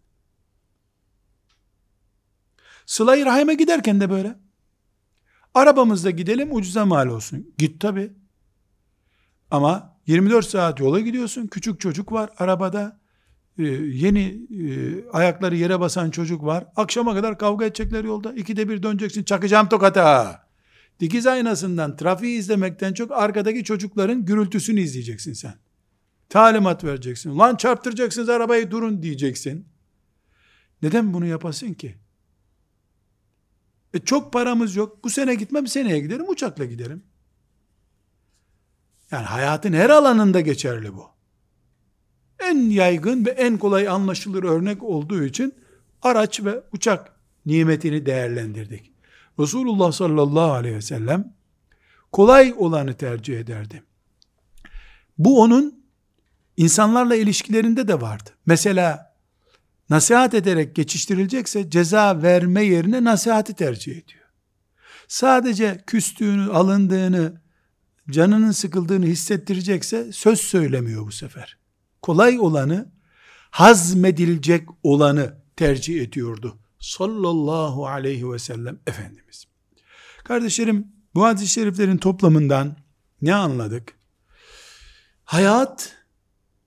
Sıla-i 2.86 3.24
Rahim'e 3.24 3.54
giderken 3.54 4.00
de 4.00 4.10
böyle. 4.10 4.38
Arabamızda 5.54 6.10
gidelim 6.10 6.56
ucuza 6.56 6.86
mal 6.86 7.06
olsun. 7.06 7.54
Git 7.58 7.80
tabi. 7.80 8.12
Ama 9.50 9.96
24 10.06 10.46
saat 10.46 10.80
yola 10.80 11.00
gidiyorsun. 11.00 11.46
Küçük 11.46 11.80
çocuk 11.80 12.12
var 12.12 12.30
arabada. 12.38 13.00
Ee, 13.58 13.62
yeni 13.62 14.40
e, 14.50 15.08
ayakları 15.10 15.56
yere 15.56 15.80
basan 15.80 16.10
çocuk 16.10 16.44
var. 16.44 16.66
Akşama 16.76 17.14
kadar 17.14 17.38
kavga 17.38 17.64
edecekler 17.64 18.04
yolda. 18.04 18.32
İkide 18.32 18.68
bir 18.68 18.82
döneceksin 18.82 19.22
çakacağım 19.22 19.68
tokata. 19.68 20.44
Dikiz 21.00 21.26
aynasından 21.26 21.96
trafiği 21.96 22.38
izlemekten 22.38 22.92
çok 22.92 23.12
arkadaki 23.12 23.64
çocukların 23.64 24.24
gürültüsünü 24.24 24.80
izleyeceksin 24.80 25.32
sen. 25.32 25.54
Talimat 26.28 26.84
vereceksin. 26.84 27.38
Lan 27.38 27.56
çarptıracaksınız 27.56 28.28
arabayı 28.28 28.70
durun 28.70 29.02
diyeceksin. 29.02 29.66
Neden 30.82 31.14
bunu 31.14 31.26
yapasın 31.26 31.74
ki? 31.74 31.94
E 33.94 33.98
çok 33.98 34.32
paramız 34.32 34.76
yok. 34.76 35.04
Bu 35.04 35.10
sene 35.10 35.34
gitmem 35.34 35.66
seneye 35.66 36.00
giderim 36.00 36.28
uçakla 36.28 36.64
giderim. 36.64 37.02
Yani 39.10 39.24
hayatın 39.24 39.72
her 39.72 39.90
alanında 39.90 40.40
geçerli 40.40 40.94
bu. 40.94 41.13
En 42.44 42.70
yaygın 42.70 43.26
ve 43.26 43.30
en 43.30 43.58
kolay 43.58 43.88
anlaşılır 43.88 44.44
örnek 44.44 44.82
olduğu 44.82 45.24
için 45.24 45.54
araç 46.02 46.44
ve 46.44 46.62
uçak 46.72 47.12
nimetini 47.46 48.06
değerlendirdik. 48.06 48.92
Resulullah 49.38 49.92
sallallahu 49.92 50.52
aleyhi 50.52 50.76
ve 50.76 50.82
sellem 50.82 51.34
kolay 52.12 52.54
olanı 52.56 52.94
tercih 52.94 53.38
ederdi. 53.38 53.82
Bu 55.18 55.42
onun 55.42 55.84
insanlarla 56.56 57.16
ilişkilerinde 57.16 57.88
de 57.88 58.00
vardı. 58.00 58.30
Mesela 58.46 59.14
nasihat 59.90 60.34
ederek 60.34 60.76
geçiştirilecekse 60.76 61.70
ceza 61.70 62.22
verme 62.22 62.62
yerine 62.62 63.04
nasihati 63.04 63.54
tercih 63.54 63.92
ediyor. 63.92 64.24
Sadece 65.08 65.82
küstüğünü, 65.86 66.52
alındığını, 66.52 67.40
canının 68.10 68.50
sıkıldığını 68.50 69.06
hissettirecekse 69.06 70.12
söz 70.12 70.40
söylemiyor 70.40 71.06
bu 71.06 71.12
sefer. 71.12 71.63
Kolay 72.04 72.38
olanı, 72.40 72.92
hazmedilecek 73.50 74.68
olanı 74.82 75.36
tercih 75.56 76.02
ediyordu. 76.02 76.58
Sallallahu 76.78 77.86
aleyhi 77.86 78.32
ve 78.32 78.38
sellem 78.38 78.78
Efendimiz. 78.86 79.44
Kardeşlerim, 80.24 80.86
bu 81.14 81.24
hadis-i 81.24 81.52
şeriflerin 81.52 81.96
toplamından 81.96 82.76
ne 83.22 83.34
anladık? 83.34 83.94
Hayat, 85.24 85.96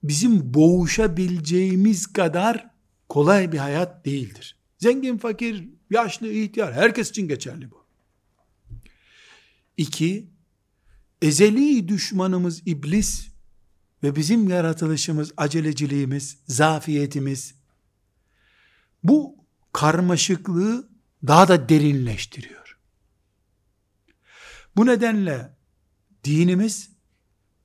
bizim 0.02 0.54
boğuşabileceğimiz 0.54 2.06
kadar 2.06 2.70
kolay 3.08 3.52
bir 3.52 3.58
hayat 3.58 4.04
değildir. 4.04 4.56
Zengin, 4.78 5.18
fakir, 5.18 5.68
yaşlı, 5.90 6.32
ihtiyar, 6.32 6.74
herkes 6.74 7.10
için 7.10 7.28
geçerli 7.28 7.70
bu. 7.70 7.84
İki, 9.76 10.30
ezeli 11.22 11.88
düşmanımız 11.88 12.62
iblis 12.66 13.27
ve 14.02 14.16
bizim 14.16 14.48
yaratılışımız, 14.48 15.32
aceleciliğimiz, 15.36 16.38
zafiyetimiz 16.46 17.54
bu 19.04 19.36
karmaşıklığı 19.72 20.88
daha 21.26 21.48
da 21.48 21.68
derinleştiriyor. 21.68 22.78
Bu 24.76 24.86
nedenle 24.86 25.56
dinimiz 26.24 26.90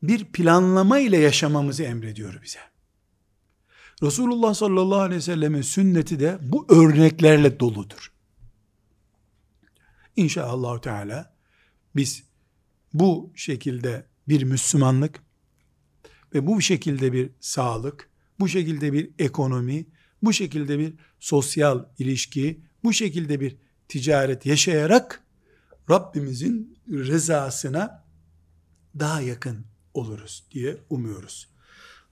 bir 0.04 0.26
planlama 0.26 1.00
ile 1.00 1.18
yaşamamızı 1.18 1.84
emrediyor 1.84 2.42
bize. 2.44 2.60
Resulullah 4.04 4.54
sallallahu 4.54 5.00
aleyhi 5.00 5.18
ve 5.18 5.22
sellemin 5.22 5.62
sünneti 5.62 6.20
de 6.20 6.38
bu 6.42 6.66
örneklerle 6.70 7.60
doludur. 7.60 8.12
İnşallah 10.16 10.82
Teala 10.82 11.34
biz 11.96 12.24
bu 12.94 13.32
şekilde 13.36 14.06
bir 14.28 14.44
Müslümanlık 14.44 15.23
ve 16.34 16.48
bu 16.48 16.62
şekilde 16.62 17.14
bir 17.14 17.30
sağlık, 17.40 18.10
bu 18.40 18.48
şekilde 18.48 18.94
bir 18.94 19.10
ekonomi, 19.20 19.86
bu 20.24 20.34
şekilde 20.34 20.80
bir 20.80 20.94
sosyal 21.20 21.86
ilişki, 22.00 22.62
bu 22.84 22.94
şekilde 22.94 23.40
bir 23.40 23.58
ticaret 23.88 24.46
yaşayarak 24.46 25.24
Rabbimizin 25.90 26.78
rızasına 26.90 28.06
daha 29.00 29.22
yakın 29.22 29.66
oluruz 29.94 30.44
diye 30.52 30.78
umuyoruz. 30.90 31.50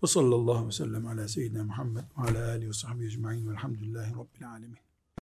Ve 0.04 0.08
sallallahu 0.08 0.52
aleyhi 0.52 0.68
ve 0.68 0.72
sellem 0.72 1.08
ala 1.08 1.28
seyyidina 1.28 1.64
Muhammed 1.64 2.04
ve 2.18 2.22
ala 2.22 2.50
alihi 2.50 2.70
ve 2.70 2.74
sahbihi 2.74 3.08
ecma'in 3.08 3.50
velhamdülillahi 3.50 4.12
rabbil 4.12 4.50
alemin. 4.50 4.91